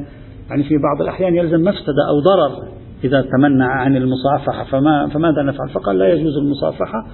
يعني 0.50 0.64
في 0.64 0.78
بعض 0.78 1.02
الأحيان 1.02 1.36
يلزم 1.36 1.62
مفسدة 1.62 2.08
أو 2.10 2.20
ضرر 2.20 2.68
إذا 3.04 3.22
تمنع 3.22 3.66
عن 3.66 3.96
المصافحة 3.96 4.64
فما 4.64 5.08
فماذا 5.08 5.44
نفعل؟ 5.44 5.70
فقال 5.70 5.98
لا 5.98 6.14
يجوز 6.14 6.38
المصافحة 6.38 7.08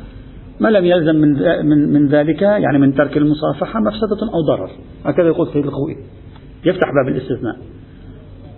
ما 0.60 0.68
لم 0.68 0.86
يلزم 0.86 1.16
من 1.16 1.34
من 1.66 1.94
من 1.94 2.08
ذلك 2.08 2.42
يعني 2.42 2.78
من 2.78 2.96
ترك 2.96 3.18
المصافحة 3.18 3.80
مفسدة 3.80 4.34
أو 4.34 4.42
ضرر. 4.42 4.70
هكذا 5.06 5.28
يقول 5.28 5.48
سيد 5.54 5.66
الخوئي. 5.66 5.96
يفتح 6.66 6.92
باب 6.92 7.16
الاستثناء. 7.16 7.56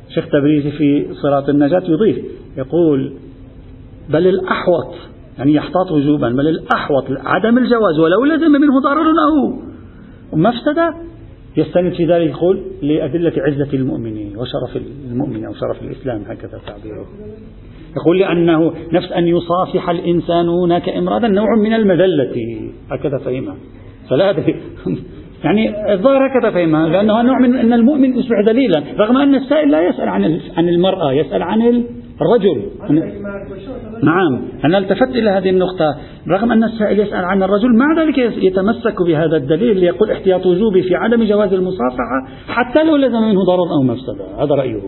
شيخ 0.09 0.27
تبريزي 0.27 0.71
في 0.71 1.13
صراط 1.13 1.49
النجاة 1.49 1.83
يضيف 1.87 2.25
يقول 2.57 3.13
بل 4.09 4.27
الأحوط 4.27 4.95
يعني 5.37 5.53
يحتاط 5.53 5.91
وجوبا 5.91 6.29
بل 6.29 6.47
الأحوط 6.47 7.05
عدم 7.09 7.57
الجواز 7.57 7.99
ولو 7.99 8.25
لزم 8.25 8.51
منه 8.51 8.79
ضرر 8.79 9.09
أو 9.09 9.59
مفسدة 10.33 10.93
يستند 11.57 11.93
في 11.93 12.05
ذلك 12.05 12.29
يقول 12.29 12.63
لأدلة 12.81 13.33
عزة 13.37 13.73
المؤمنين 13.73 14.37
وشرف 14.37 14.83
المؤمن 15.11 15.45
أو 15.45 15.53
شرف 15.53 15.81
الإسلام 15.83 16.21
هكذا 16.21 16.59
تعبيره. 16.67 17.05
يقول 17.97 18.19
لأنه 18.19 18.73
نفس 18.93 19.11
أن 19.11 19.27
يصافح 19.27 19.89
الإنسان 19.89 20.49
هناك 20.49 20.89
إمرادا 20.89 21.27
نوع 21.27 21.55
من 21.55 21.73
المذلة. 21.73 22.33
هكذا 22.91 23.17
فهمها. 23.17 23.55
فلا 24.09 24.29
أدري. 24.29 24.55
يعني 25.43 25.93
الظاهر 25.93 26.27
هكذا 26.27 26.51
فهمها 26.51 26.89
لأنه 26.89 27.21
نوع 27.21 27.39
من 27.39 27.55
أن 27.55 27.73
المؤمن 27.73 28.19
يصبح 28.19 28.41
دليلا 28.47 28.83
رغم 28.97 29.17
أن 29.17 29.35
السائل 29.35 29.71
لا 29.71 29.87
يسأل 29.87 30.09
عن 30.09 30.39
عن 30.57 30.69
المرأة 30.69 31.13
يسأل 31.13 31.43
عن 31.43 31.61
الرجل. 32.21 32.69
نعم. 34.03 34.41
أنا 34.65 34.77
التفت 34.77 35.09
إلى 35.09 35.29
هذه 35.29 35.49
النقطة 35.49 35.97
رغم 36.27 36.51
أن 36.51 36.63
السائل 36.63 36.99
يسأل 36.99 37.25
عن 37.25 37.43
الرجل 37.43 37.77
مع 37.77 38.03
ذلك 38.03 38.17
يتمسك 38.17 39.01
بهذا 39.01 39.37
الدليل 39.37 39.77
ليقول 39.77 40.11
احتياط 40.11 40.45
وجوبي 40.45 40.83
في 40.83 40.95
عدم 40.95 41.23
جواز 41.23 41.53
المصافحة 41.53 42.27
حتى 42.47 42.83
لو 42.83 42.95
لزم 42.95 43.21
منه 43.21 43.43
ضرر 43.43 43.71
أو 43.71 43.83
مفسدة. 43.83 44.43
هذا 44.43 44.55
رأيه. 44.55 44.81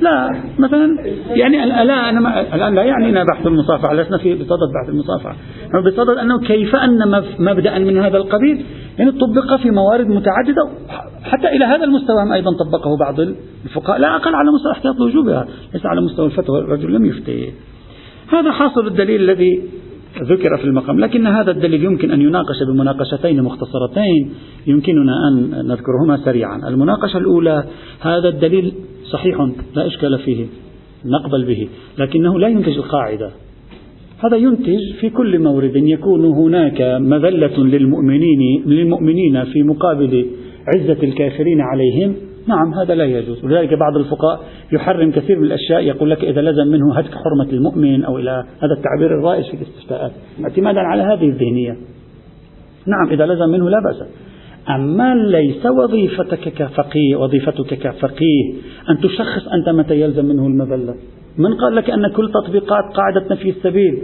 لا 0.00 0.42
مثلا 0.58 0.98
يعني 1.28 1.56
لا 1.66 2.10
أنا 2.10 2.54
الآن 2.54 2.74
لا 2.74 2.82
يعنينا 2.82 3.24
بحث 3.24 3.46
المصافحة 3.46 3.94
لسنا 3.94 4.18
في 4.18 4.34
بصدد 4.34 4.70
بحث 4.74 4.88
المصافحة. 4.88 5.36
بصدد 5.86 6.18
أنه 6.18 6.40
كيف 6.40 6.76
أن 6.76 7.22
مبدأ 7.38 7.78
من 7.78 7.98
هذا 7.98 8.16
القبيل 8.16 8.64
يعني 8.98 9.10
طبق 9.10 9.56
في 9.62 9.70
موارد 9.70 10.06
متعددة 10.06 10.68
حتى 11.22 11.48
إلى 11.48 11.64
هذا 11.64 11.84
المستوى 11.84 12.34
أيضا 12.34 12.50
طبقه 12.52 12.96
بعض 13.00 13.20
الفقهاء 13.64 13.98
لا 13.98 14.16
أقل 14.16 14.34
على 14.34 14.50
مستوى 14.50 14.72
احتياط 14.72 15.00
وجوبها 15.00 15.46
ليس 15.74 15.86
على 15.86 16.00
مستوى 16.00 16.26
الفتوى 16.26 16.58
الرجل 16.58 16.94
لم 16.94 17.04
يفتي. 17.04 17.52
هذا 18.28 18.52
حاصل 18.52 18.86
الدليل 18.86 19.20
الذي 19.20 19.62
ذكر 20.22 20.56
في 20.56 20.64
المقام 20.64 21.00
لكن 21.00 21.26
هذا 21.26 21.50
الدليل 21.50 21.84
يمكن 21.84 22.10
أن 22.10 22.20
يناقش 22.20 22.62
بمناقشتين 22.68 23.42
مختصرتين 23.42 24.34
يمكننا 24.66 25.12
أن 25.28 25.50
نذكرهما 25.68 26.16
سريعا. 26.24 26.68
المناقشة 26.68 27.18
الأولى 27.18 27.64
هذا 28.00 28.28
الدليل 28.28 28.74
صحيح 29.12 29.40
لا 29.74 29.86
إشكال 29.86 30.18
فيه 30.18 30.46
نقبل 31.04 31.44
به 31.44 31.68
لكنه 31.98 32.38
لا 32.38 32.48
ينتج 32.48 32.76
القاعدة. 32.76 33.30
هذا 34.24 34.36
ينتج 34.36 34.92
في 35.00 35.10
كل 35.10 35.38
مورد 35.38 35.76
يكون 35.76 36.24
هناك 36.24 36.80
مذلة 37.00 37.58
للمؤمنين 37.64 38.62
للمؤمنين 38.66 39.44
في 39.44 39.62
مقابل 39.62 40.26
عزة 40.74 41.02
الكافرين 41.02 41.60
عليهم. 41.60 42.16
نعم 42.46 42.74
هذا 42.74 42.94
لا 42.94 43.04
يجوز. 43.04 43.44
ولذلك 43.44 43.74
بعض 43.74 43.96
الفقهاء 43.96 44.40
يحرم 44.72 45.10
كثير 45.10 45.38
من 45.38 45.44
الأشياء 45.44 45.82
يقول 45.82 46.10
لك 46.10 46.24
إذا 46.24 46.42
لزم 46.42 46.66
منه 46.66 46.94
هتك 46.94 47.10
حرمة 47.14 47.52
المؤمن 47.52 48.04
أو 48.04 48.18
إلى 48.18 48.30
هذا 48.30 48.72
التعبير 48.78 49.18
الرائج 49.18 49.44
في 49.44 49.54
الاستفتاءات. 49.54 50.12
اعتمادا 50.44 50.80
على 50.80 51.02
هذه 51.02 51.28
الذهنية. 51.28 51.76
نعم 52.86 53.08
إذا 53.10 53.26
لزم 53.26 53.48
منه 53.48 53.70
لا 53.70 53.80
بأس. 53.80 54.08
أما 54.74 55.14
ليس 55.14 55.66
وظيفتك 55.66 56.48
كفقيه 56.48 57.16
وظيفتك 57.16 57.78
كفقيه. 57.78 58.52
أن 58.90 59.00
تشخص 59.00 59.48
أنت 59.48 59.68
متى 59.68 60.00
يلزم 60.00 60.24
منه 60.24 60.46
المذلة 60.46 60.94
من 61.38 61.54
قال 61.54 61.76
لك 61.76 61.90
أن 61.90 62.08
كل 62.16 62.32
تطبيقات 62.32 62.84
قاعدة 62.94 63.24
نفي 63.30 63.50
السبيل؟ 63.50 64.02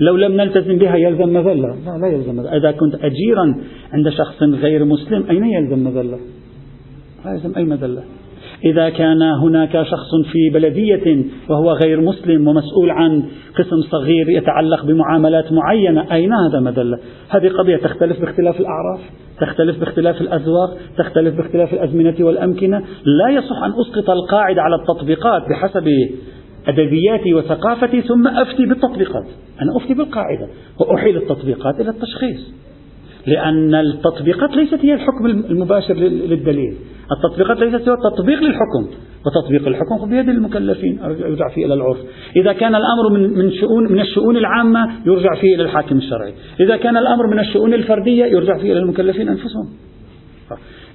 لو 0.00 0.16
لم 0.16 0.32
نلتزم 0.32 0.78
بها 0.78 0.96
يلزم 0.96 1.28
مذلة 1.28 1.76
لا 1.86 1.98
لا 1.98 2.06
يلزم 2.06 2.36
مذلة. 2.36 2.56
إذا 2.56 2.70
كنت 2.70 2.94
أجيرا 2.94 3.54
عند 3.92 4.08
شخص 4.08 4.42
غير 4.42 4.84
مسلم 4.84 5.24
أين 5.30 5.44
يلزم 5.44 5.78
مذلة 5.78 6.18
لا 7.24 7.32
يلزم 7.32 7.52
أي 7.56 7.64
مذلة 7.64 8.02
إذا 8.64 8.88
كان 8.88 9.22
هناك 9.22 9.82
شخص 9.82 10.10
في 10.32 10.50
بلدية 10.54 11.24
وهو 11.48 11.72
غير 11.72 12.00
مسلم 12.00 12.48
ومسؤول 12.48 12.90
عن 12.90 13.22
قسم 13.58 13.82
صغير 13.90 14.28
يتعلق 14.28 14.84
بمعاملات 14.84 15.52
معينة 15.52 16.12
أين 16.12 16.32
هذا 16.32 16.60
مدلة 16.60 16.98
هذه 17.28 17.48
قضية 17.48 17.76
تختلف 17.76 18.20
باختلاف 18.20 18.60
الأعراف 18.60 19.00
تختلف 19.40 19.80
باختلاف 19.80 20.20
الأذواق 20.20 20.78
تختلف 20.98 21.36
باختلاف 21.36 21.72
الأزمنة 21.72 22.14
والأمكنة. 22.20 22.78
لا 23.04 23.28
يصح 23.30 23.62
أن 23.62 23.70
أسقط 23.70 24.10
القاعدة 24.10 24.62
على 24.62 24.76
التطبيقات 24.76 25.42
بحسب 25.50 25.88
أدبياتي 26.68 27.34
وثقافتي 27.34 28.02
ثم 28.02 28.28
أفتي 28.28 28.66
بالتطبيقات. 28.66 29.26
أنا 29.62 29.76
أفتي 29.76 29.94
بالقاعدة 29.94 30.48
وأحيل 30.80 31.16
التطبيقات 31.16 31.80
إلى 31.80 31.90
التشخيص 31.90 32.54
لأن 33.26 33.74
التطبيقات 33.74 34.56
ليست 34.56 34.78
هي 34.84 34.94
الحكم 34.94 35.26
المباشر 35.26 35.94
للدليل. 35.94 36.74
التطبيقات 37.16 37.58
ليست 37.60 37.88
هو 37.88 37.94
التطبيق 37.94 38.40
للحكم 38.42 38.86
وتطبيق 39.26 39.68
الحكم 39.68 40.10
بيد 40.10 40.28
المكلفين 40.28 40.98
يرجع 41.20 41.48
فيه 41.48 41.66
إلى 41.66 41.74
العرف. 41.74 41.98
إذا 42.36 42.52
كان 42.52 42.74
الأمر 42.74 43.10
من 43.12 43.38
من 43.38 43.52
شؤون 43.52 43.92
من 43.92 44.00
الشؤون 44.00 44.36
العامة 44.36 44.90
يرجع 45.06 45.34
فيه 45.40 45.54
إلى 45.54 45.62
الحاكم 45.62 45.96
الشرعي. 45.96 46.32
إذا 46.60 46.76
كان 46.76 46.96
الأمر 46.96 47.26
من 47.26 47.38
الشؤون 47.38 47.74
الفردية 47.74 48.24
يرجع 48.24 48.58
فيه 48.58 48.72
إلى 48.72 48.80
المكلفين 48.80 49.28
أنفسهم. 49.28 49.68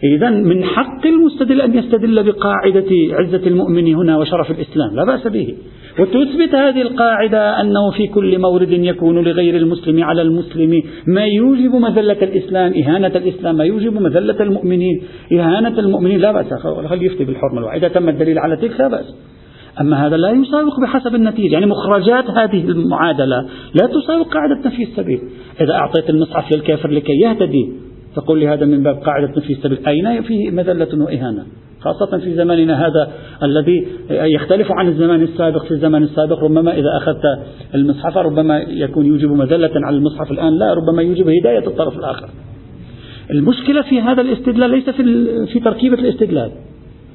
إذا 0.03 0.29
من 0.29 0.63
حق 0.63 1.07
المستدل 1.07 1.61
أن 1.61 1.77
يستدل 1.77 2.23
بقاعدة 2.23 2.89
عزة 3.11 3.47
المؤمن 3.47 3.95
هنا 3.95 4.17
وشرف 4.17 4.51
الإسلام 4.51 4.95
لا 4.95 5.05
بأس 5.05 5.27
به. 5.27 5.55
وتثبت 5.99 6.55
هذه 6.55 6.81
القاعدة 6.81 7.61
أنه 7.61 7.91
في 7.91 8.07
كل 8.07 8.39
مورد 8.39 8.71
يكون 8.71 9.23
لغير 9.23 9.55
المسلم 9.55 10.03
على 10.03 10.21
المسلم 10.21 10.81
ما 11.07 11.25
يوجب 11.25 11.75
مذلة 11.75 12.17
الإسلام 12.21 12.73
إهانة 12.73 13.07
الإسلام 13.07 13.57
ما 13.57 13.63
يوجب 13.63 13.93
مذلة 13.93 14.43
المؤمنين. 14.43 15.01
إهانة 15.33 15.79
المؤمنين 15.79 16.19
لا 16.19 16.31
بأس 16.31 16.53
خل 16.89 17.03
يفتي 17.03 17.25
بالحرمة 17.25 17.59
الواحدة؟ 17.59 17.87
تم 17.87 18.09
الدليل 18.09 18.39
على 18.39 18.57
تلك 18.57 18.79
لا 18.79 18.87
بأس. 18.87 19.15
أما 19.81 20.07
هذا 20.07 20.17
لا 20.17 20.29
يساوق 20.29 20.79
بحسب 20.79 21.15
النتيجة 21.15 21.53
يعني 21.53 21.65
مخرجات 21.65 22.29
هذه 22.29 22.69
المعادلة 22.69 23.45
لا 23.73 23.87
تساوق 23.87 24.33
قاعدة 24.33 24.59
نفي 24.65 24.83
السبيل. 24.83 25.19
إذا 25.61 25.73
أعطيت 25.73 26.09
المصحف 26.09 26.55
للكافر 26.55 26.91
لكي 26.91 27.13
يهتدي 27.13 27.71
تقول 28.15 28.39
لي 28.39 28.47
هذا 28.47 28.65
من 28.65 28.83
باب 28.83 28.95
قاعدة 28.95 29.33
نفي 29.37 29.53
السبيل. 29.53 29.77
أين 29.87 30.21
فيه 30.21 30.51
مذلة 30.51 31.03
وإهانة؟ 31.05 31.45
خاصة 31.85 32.17
في 32.17 32.35
زماننا 32.35 32.87
هذا 32.87 33.11
الذي 33.43 33.87
يختلف 34.09 34.71
عن 34.71 34.87
الزمان 34.87 35.21
السابق 35.21 35.63
في 35.63 35.71
الزمان 35.71 36.03
السابق 36.03 36.43
ربما 36.43 36.73
إذا 36.73 36.97
أخذت 36.97 37.23
المصحف 37.75 38.17
ربما 38.17 38.57
يكون 38.67 39.05
يوجب 39.05 39.31
مذلة 39.31 39.71
على 39.75 39.97
المصحف 39.97 40.31
الآن 40.31 40.59
لا 40.59 40.73
ربما 40.73 41.01
يوجب 41.01 41.29
هداية 41.29 41.67
الطرف 41.67 41.97
الآخر. 41.97 42.29
المشكلة 43.31 43.81
في 43.81 44.01
هذا 44.01 44.21
الاستدلال 44.21 44.69
ليس 44.69 44.89
في, 44.89 45.03
في 45.53 45.59
تركيبة 45.59 45.95
الاستدلال. 45.95 46.51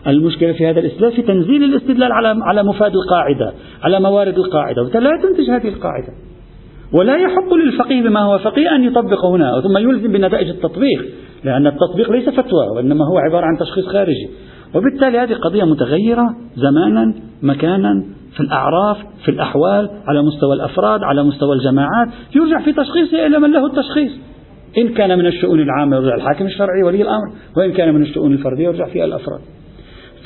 المشكلة 0.07 0.53
في 0.53 0.67
هذا 0.67 0.81
الاستدلال 0.81 1.13
في 1.13 1.23
تنزيل 1.23 1.65
الاستدلال 1.65 2.13
على 2.13 2.41
على 2.43 2.63
مفاد 2.63 2.93
القاعدة 2.95 3.53
على 3.83 4.01
موارد 4.01 4.39
القاعدة. 4.39 4.83
لا 4.83 5.11
تنتج 5.23 5.51
هذه 5.51 5.69
القاعدة. 5.69 6.13
ولا 6.93 7.17
يحق 7.17 7.55
للفقيه 7.55 8.03
بما 8.03 8.21
هو 8.21 8.39
فقيه 8.39 8.77
أن 8.77 8.85
يطبق 8.85 9.25
هنا 9.25 9.61
ثم 9.61 9.79
يلزم 9.79 10.13
بنتائج 10.13 10.49
التطبيق 10.49 11.05
لأن 11.45 11.67
التطبيق 11.67 12.13
ليس 12.13 12.29
فتوى 12.29 12.69
وإنما 12.77 13.05
هو 13.05 13.19
عبارة 13.19 13.47
عن 13.47 13.59
تشخيص 13.59 13.87
خارجي. 13.87 14.29
وبالتالي 14.75 15.19
هذه 15.19 15.35
قضية 15.35 15.65
متغيرة 15.65 16.37
زمانا 16.57 17.15
مكانا 17.43 18.05
في 18.37 18.41
الأعراف 18.41 18.97
في 19.25 19.31
الأحوال 19.31 19.91
على 20.07 20.23
مستوى 20.23 20.55
الأفراد 20.55 21.03
على 21.03 21.23
مستوى 21.23 21.57
الجماعات. 21.57 22.09
يرجع 22.35 22.61
في 22.65 22.73
تشخيصه 22.73 23.27
إلى 23.27 23.39
من 23.39 23.53
له 23.53 23.67
التشخيص. 23.67 24.13
إن 24.79 24.89
كان 24.89 25.19
من 25.19 25.27
الشؤون 25.27 25.61
العامة 25.61 25.97
يرجع 25.97 26.15
الحاكم 26.15 26.47
الشرعي 26.47 26.83
ولي 26.83 27.03
الأمر. 27.03 27.33
وإن 27.57 27.73
كان 27.73 27.95
من 27.95 28.03
الشؤون 28.03 28.33
الفردية 28.33 28.65
يرجع 28.65 28.87
فيها 28.87 29.05
الأفراد. 29.05 29.41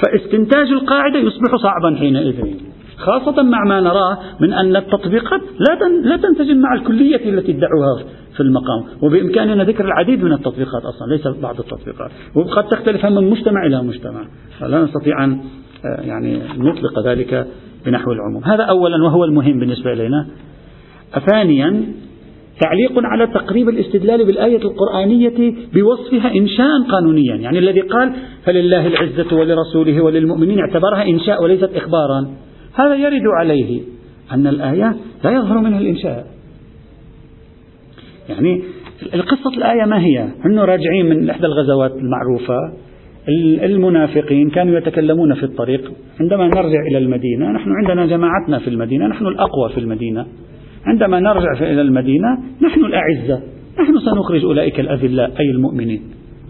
فاستنتاج 0.02 0.68
القاعدة 0.72 1.18
يصبح 1.18 1.56
صعبا 1.62 1.96
حينئذ. 1.98 2.73
خاصة 2.96 3.42
مع 3.42 3.64
ما 3.68 3.80
نراه 3.80 4.18
من 4.40 4.52
أن 4.52 4.76
التطبيقات 4.76 5.40
لا 5.40 5.88
لا 6.04 6.16
تنسجم 6.16 6.56
مع 6.56 6.74
الكلية 6.74 7.30
التي 7.30 7.52
ادعوها 7.52 8.04
في 8.34 8.40
المقام. 8.40 8.84
وبإمكاننا 9.02 9.64
ذكر 9.64 9.84
العديد 9.84 10.24
من 10.24 10.32
التطبيقات 10.32 10.82
أصلا 10.82 11.12
ليس 11.12 11.42
بعض 11.42 11.58
التطبيقات. 11.58 12.10
وقد 12.34 12.68
تختلف 12.68 13.06
من 13.06 13.30
مجتمع 13.30 13.66
إلى 13.66 13.82
مجتمع. 13.82 14.26
فلا 14.60 14.84
نستطيع 14.84 15.24
أن 15.24 15.40
آه، 15.84 16.00
يعني 16.00 16.40
نطلق 16.58 17.06
ذلك 17.06 17.46
بنحو 17.86 18.12
العموم. 18.12 18.44
هذا 18.44 18.62
أولا 18.62 19.04
وهو 19.04 19.24
المهم 19.24 19.60
بالنسبة 19.60 19.92
إلينا. 19.92 20.26
ثانيا 21.30 21.84
تعليق 22.60 22.92
على 22.96 23.26
تقريب 23.26 23.68
الاستدلال 23.68 24.26
بالآية 24.26 24.62
القرآنية 24.62 25.54
بوصفها 25.74 26.34
إنشاء 26.34 26.82
قانونيا. 26.90 27.36
يعني 27.36 27.58
الذي 27.58 27.80
قال 27.80 28.12
فلله 28.44 28.86
العزة 28.86 29.36
ولرسوله 29.36 30.00
وللمؤمنين 30.00 30.58
اعتبرها 30.58 31.06
إنشاء 31.08 31.42
وليست 31.42 31.70
إخبارا. 31.76 32.26
هذا 32.74 32.94
يرد 32.94 33.26
عليه 33.38 33.80
أن 34.32 34.46
الآية 34.46 34.96
لا 35.24 35.30
يظهر 35.30 35.58
منها 35.58 35.78
الإنشاء. 35.78 36.26
يعني 38.28 38.62
القصة 39.14 39.50
الآية 39.56 39.84
ما 39.84 40.00
هي؟ 40.00 40.28
أنه 40.46 40.64
راجعين 40.64 41.06
من 41.06 41.30
إحدى 41.30 41.46
الغزوات 41.46 41.92
المعروفة. 41.92 42.56
المنافقين 43.64 44.50
كانوا 44.50 44.78
يتكلمون 44.78 45.34
في 45.34 45.42
الطريق. 45.42 45.92
عندما 46.20 46.46
نرجع 46.46 46.80
إلى 46.90 46.98
المدينة 46.98 47.50
نحن 47.52 47.70
عندنا 47.72 48.06
جماعتنا 48.06 48.58
في 48.58 48.70
المدينة 48.70 49.06
نحن 49.06 49.26
الأقوى 49.26 49.68
في 49.74 49.80
المدينة. 49.80 50.26
عندما 50.86 51.20
نرجع 51.20 51.52
إلى 51.60 51.80
المدينة 51.80 52.38
نحن 52.62 52.84
الأعزة. 52.84 53.42
نحن 53.80 53.98
سنخرج 53.98 54.44
أولئك 54.44 54.80
الأذلاء 54.80 55.32
أي 55.40 55.50
المؤمنين. 55.50 56.02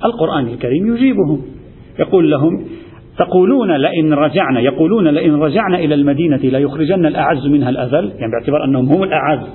القرآن 0.04 0.46
الكريم 0.46 0.94
يجيبهم. 0.94 1.42
يقول 1.98 2.30
لهم 2.30 2.64
تقولون 3.18 3.76
لئن 3.76 4.12
رجعنا 4.12 4.60
يقولون 4.60 5.08
لئن 5.08 5.34
رجعنا 5.34 5.78
إلى 5.78 5.94
المدينة 5.94 6.36
ليخرجن 6.36 7.06
الأعز 7.06 7.46
منها 7.46 7.70
الأذل 7.70 8.12
يعني 8.18 8.32
باعتبار 8.32 8.64
أنهم 8.64 8.88
هم 8.88 9.02
الأعز 9.02 9.46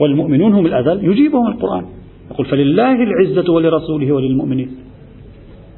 والمؤمنون 0.00 0.52
هم 0.52 0.66
الأذل 0.66 1.04
يجيبهم 1.04 1.46
القرآن. 1.46 1.84
يقول 2.30 2.46
فلله 2.46 3.02
العزة 3.02 3.52
ولرسوله 3.52 4.12
وللمؤمنين. 4.12 4.70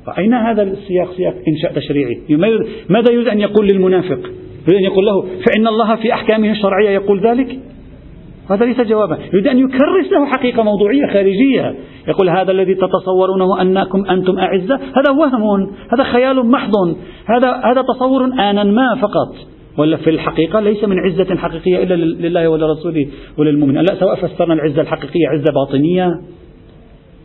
فأين 0.07 0.35
هذا 0.35 0.63
السياق 0.63 1.13
سياق 1.17 1.35
إنشاء 1.49 1.73
تشريعي؟ 1.73 2.21
ماذا 2.89 3.13
يريد 3.13 3.29
أن 3.29 3.41
يقول 3.41 3.67
للمنافق؟ 3.67 4.19
يريد 4.69 4.79
أن 4.79 4.85
يقول 4.85 5.07
له 5.07 5.21
فإن 5.21 5.67
الله 5.67 5.97
في 5.97 6.13
أحكامه 6.13 6.51
الشرعية 6.51 6.91
يقول 6.91 7.21
ذلك؟ 7.27 7.59
هذا 8.51 8.67
ليس 8.67 8.81
جوابا. 8.81 9.19
يريد 9.33 9.47
أن 9.47 9.59
يكرس 9.59 10.13
له 10.13 10.27
حقيقة 10.27 10.63
موضوعية 10.63 11.07
خارجية. 11.07 11.75
يقول 12.09 12.29
هذا 12.29 12.51
الذي 12.51 12.75
تتصورونه 12.75 13.63
أنكم 13.63 14.05
أنتم 14.11 14.39
أعزة 14.39 14.75
هذا 14.75 15.11
وهم 15.11 15.71
هذا 15.93 16.05
خيال 16.05 16.47
محض. 16.47 16.73
هذا 17.27 17.51
هذا 17.51 17.83
تصور 17.83 18.25
آنا 18.25 18.65
ما 18.65 18.95
فقط 18.95 19.55
ولا 19.79 19.97
في 19.97 20.11
الحقيقة 20.11 20.61
ليس 20.61 20.85
من 20.85 20.99
عزة 20.99 21.37
حقيقية 21.37 21.83
إلا 21.83 21.95
لله 21.95 22.49
ولرسوله 22.49 23.07
وللمؤمن 23.39 23.75
لا 23.75 23.95
سواء 24.01 24.15
فسرنا 24.15 24.55
العزة 24.55 24.83
الحقيقية 24.83 25.29
عزة 25.29 25.53
باطنية؟ 25.53 26.21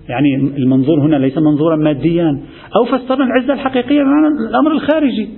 يعني 0.10 0.36
المنظور 0.58 1.00
هنا 1.00 1.16
ليس 1.16 1.38
منظورا 1.38 1.76
ماديا. 1.76 2.40
أو 2.76 2.86
فسرنا 2.86 3.26
العزة 3.26 3.54
الحقيقية 3.54 4.04
بمعنى 4.04 4.28
الأمر 4.50 4.72
الخارجي. 4.72 5.30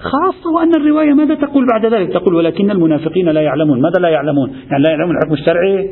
خاصة 0.00 0.50
وأن 0.54 0.74
الرواية 0.74 1.14
ماذا 1.14 1.34
تقول 1.34 1.66
بعد 1.66 1.94
ذلك؟ 1.94 2.12
تقول 2.12 2.34
ولكن 2.34 2.70
المنافقين 2.70 3.28
لا 3.28 3.40
يعلمون. 3.40 3.80
ماذا 3.80 4.00
لا 4.00 4.08
يعلمون؟ 4.08 4.50
يعني 4.70 4.82
لا 4.82 4.90
يعلمون 4.90 5.16
الحكم 5.16 5.32
الشرعي؟ 5.32 5.90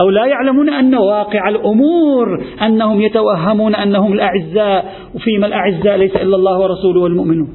أو 0.00 0.10
لا 0.10 0.26
يعلمون 0.26 0.68
أن 0.68 0.94
واقع 0.94 1.48
الأمور 1.48 2.44
أنهم 2.62 3.00
يتوهمون 3.00 3.74
أنهم 3.74 4.12
الأعزاء. 4.12 4.94
وفيما 5.14 5.46
الأعزاء 5.46 5.96
ليس 5.96 6.16
إلا 6.16 6.36
الله 6.36 6.58
ورسوله 6.58 7.00
والمؤمنون. 7.00 7.48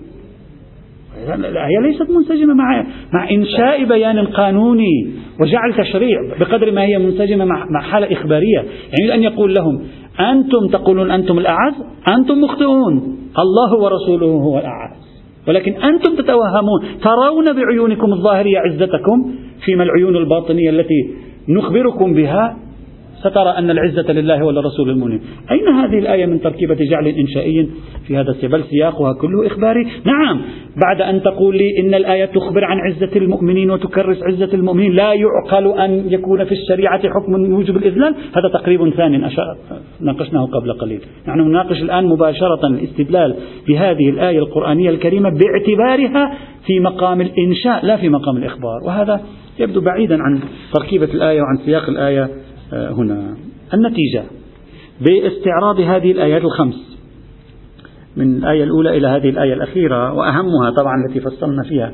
الآية 1.36 1.80
ليست 1.84 2.10
منسجمة 2.10 2.54
مع 2.54 2.86
مع 3.14 3.32
إنشاء 3.32 3.84
بيان 3.84 4.28
قانوني 4.28 5.12
وجعل 5.42 5.74
تشريع 5.74 6.20
بقدر 6.40 6.72
ما 6.72 6.84
هي 6.84 6.98
منسجمة 6.98 7.46
مع 7.46 7.66
مع 7.70 7.82
حالة 7.82 8.14
إخبارية، 8.14 8.66
يعني 9.00 9.16
أن 9.16 9.24
يقول 9.24 9.54
لهم 9.54 9.82
أنتم 10.20 10.68
تقولون 10.72 11.12
أنتم 11.12 11.38
الأعز، 11.38 11.74
أنتم 12.08 12.42
مخطئون، 12.42 13.18
الله 13.40 13.84
ورسوله 13.84 14.28
هو 14.28 14.60
الأعز. 14.60 15.04
ولكن 15.48 15.72
أنتم 15.72 16.16
تتوهمون 16.16 16.82
ترون 17.04 17.54
بعيونكم 17.54 18.14
الظاهرية 18.14 18.60
عزتكم 18.60 19.32
فيما 19.66 19.84
العيون 19.84 20.16
الباطنية 20.16 20.70
التي 20.70 21.14
نخبركم 21.50 22.14
بها 22.14 22.58
سترى 23.24 23.50
أن 23.50 23.70
العزة 23.70 24.12
لله 24.12 24.46
ولرسول 24.46 24.90
المؤمنين 24.90 25.22
أين 25.52 25.68
هذه 25.68 26.00
الآية 26.00 26.26
من 26.26 26.42
تركيبة 26.42 26.78
جعل 26.92 27.08
إنشائي 27.08 27.70
في 28.08 28.18
هذا 28.18 28.32
السياق؟ 28.32 28.52
بل 28.52 28.64
سياقها 28.64 29.14
كله 29.14 29.48
إخباري. 29.48 29.88
نعم. 30.06 30.42
بعد 30.86 31.02
أن 31.02 31.22
تقول 31.22 31.58
لي 31.58 31.80
إن 31.80 31.94
الآية 31.94 32.26
تخبر 32.26 32.66
عن 32.66 32.78
عزة 32.78 33.10
المؤمنين 33.16 33.72
وتكرس 33.72 34.24
عزة 34.24 34.50
المؤمنين 34.54 34.94
لا 34.94 35.14
يعقل 35.14 35.80
أن 35.80 36.14
يكون 36.14 36.44
في 36.46 36.52
الشريعة 36.52 37.10
حكم 37.10 37.46
يوجب 37.46 37.78
الإذلال؟ 37.78 38.16
هذا 38.36 38.50
تقريب 38.54 38.90
ثاني 38.90 39.18
ناقشناه 40.02 40.46
قبل 40.46 40.74
قليل. 40.74 41.02
نحن 41.28 41.40
نناقش 41.40 41.82
الآن 41.82 42.06
مباشرة 42.06 42.68
الاستدلال 42.68 43.36
بهذه 43.68 44.10
الآية 44.10 44.40
القرآنية 44.40 44.90
الكريمة 44.90 45.30
باعتبارها 45.30 46.38
في 46.66 46.80
مقام 46.80 47.22
الإنشاء 47.22 47.86
لا 47.86 47.98
في 47.98 48.10
مقام 48.10 48.38
الإخبار. 48.38 48.80
وهذا 48.86 49.22
يبدو 49.60 49.82
بعيدا 49.82 50.18
عن 50.22 50.40
تركيبة 50.74 51.06
الآية 51.06 51.42
وعن 51.42 51.58
سياق 51.66 51.90
الآية 51.90 52.30
آه، 52.74 52.92
هنا. 52.92 53.38
النتيجة. 53.74 54.24
باستعراض 55.02 55.80
هذه 55.80 56.12
الآيات 56.12 56.42
الخمس 56.42 56.98
من 58.18 58.38
الآية 58.38 58.64
الأولى 58.64 58.98
إلى 58.98 59.08
هذه 59.08 59.30
الآية 59.30 59.54
الأخيرة 59.54 60.14
وأهمها 60.14 60.70
طبعا 60.78 60.94
التي 61.06 61.20
فصلنا 61.20 61.64
فيها 61.64 61.94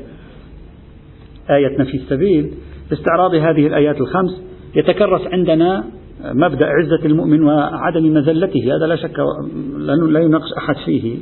آية 1.50 1.78
نفي 1.80 1.96
السبيل 1.96 2.54
باستعراض 2.90 3.34
هذه 3.34 3.66
الآيات 3.66 4.00
الخمس 4.00 4.42
يتكرس 4.74 5.20
عندنا 5.32 5.84
مبدأ 6.24 6.66
عزة 6.66 7.06
المؤمن 7.06 7.42
وعدم 7.42 8.14
مزلته 8.14 8.76
هذا 8.76 8.86
لا 8.86 8.96
شك 8.96 9.18
لا 10.08 10.20
يناقش 10.20 10.52
أحد 10.58 10.74
فيه. 10.84 11.16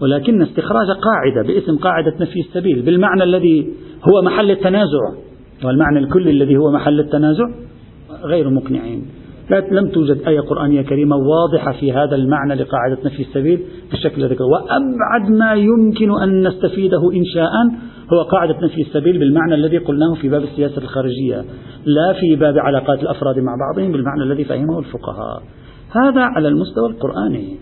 ولكن 0.00 0.42
استخراج 0.42 0.86
قاعدة 0.86 1.48
باسم 1.48 1.76
قاعدة 1.78 2.14
نفي 2.20 2.40
السبيل 2.40 2.82
بالمعنى 2.82 3.22
الذي 3.22 3.72
هو 4.02 4.22
محل 4.22 4.50
التنازع. 4.50 5.31
والمعنى 5.64 5.98
الكلي 5.98 6.30
الذي 6.30 6.56
هو 6.56 6.70
محل 6.70 7.00
التنازع 7.00 7.44
غير 8.24 8.50
مقنعين. 8.50 9.06
لم 9.50 9.88
توجد 9.88 10.22
آية 10.26 10.40
قرآنية 10.40 10.82
كريمة 10.82 11.16
واضحة 11.16 11.72
في 11.72 11.92
هذا 11.92 12.14
المعنى 12.16 12.54
لقاعدة 12.54 12.98
نفي 13.04 13.22
السبيل 13.22 13.60
بالشكل 13.90 14.24
الذي 14.24 14.36
وأبعد 14.40 15.30
ما 15.30 15.52
يمكن 15.52 16.22
أن 16.22 16.48
نستفيده 16.48 17.12
إنشاء 17.12 17.50
هو 18.12 18.22
قاعدة 18.22 18.56
نفي 18.62 18.80
السبيل 18.80 19.18
بالمعنى 19.18 19.54
الذي 19.54 19.78
قلناه 19.78 20.14
في 20.14 20.28
باب 20.28 20.42
السياسة 20.42 20.78
الخارجية 20.78 21.44
لا 21.84 22.12
في 22.20 22.36
باب 22.36 22.58
علاقات 22.58 23.02
الأفراد 23.02 23.38
مع 23.38 23.56
بعضهم 23.56 23.92
بالمعنى 23.92 24.22
الذي 24.22 24.44
فهمه 24.44 24.78
الفقهاء. 24.78 25.42
هذا 25.90 26.22
على 26.22 26.48
المستوى 26.48 26.90
القرآني. 26.90 27.56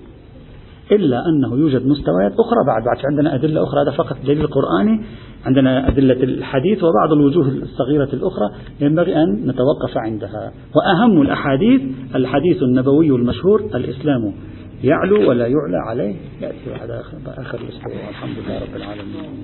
إلا 0.93 1.29
أنه 1.29 1.57
يوجد 1.57 1.87
مستويات 1.87 2.33
أخرى 2.33 2.65
بعد. 2.67 2.85
بعد 2.85 3.05
عندنا 3.05 3.35
أدلة 3.35 3.63
أخرى 3.63 3.83
هذا 3.83 3.91
فقط 3.91 4.17
دليل 4.25 4.47
قرآني. 4.47 5.05
عندنا 5.47 5.89
أدلة 5.89 6.23
الحديث 6.23 6.79
وبعض 6.85 7.13
الوجوه 7.13 7.49
الصغيرة 7.49 8.09
الأخرى 8.13 8.51
ينبغي 8.81 9.17
أن 9.17 9.47
نتوقف 9.47 9.97
عندها. 9.97 10.53
وأهم 10.77 11.23
الأحاديث 11.23 11.83
الحديث 12.15 12.63
النبوي 12.63 13.09
المشهور 13.09 13.61
الإسلام 13.75 14.33
يعلو 14.85 15.29
ولا 15.29 15.47
يعلى 15.47 15.77
عليه. 15.89 16.17
يأتي 16.41 16.71
بعد 16.79 16.91
آخر 17.39 17.59
الأسبوع. 17.59 18.09
الحمد 18.09 18.37
لله 18.39 18.59
رب 18.59 18.77
العالمين. 18.77 19.41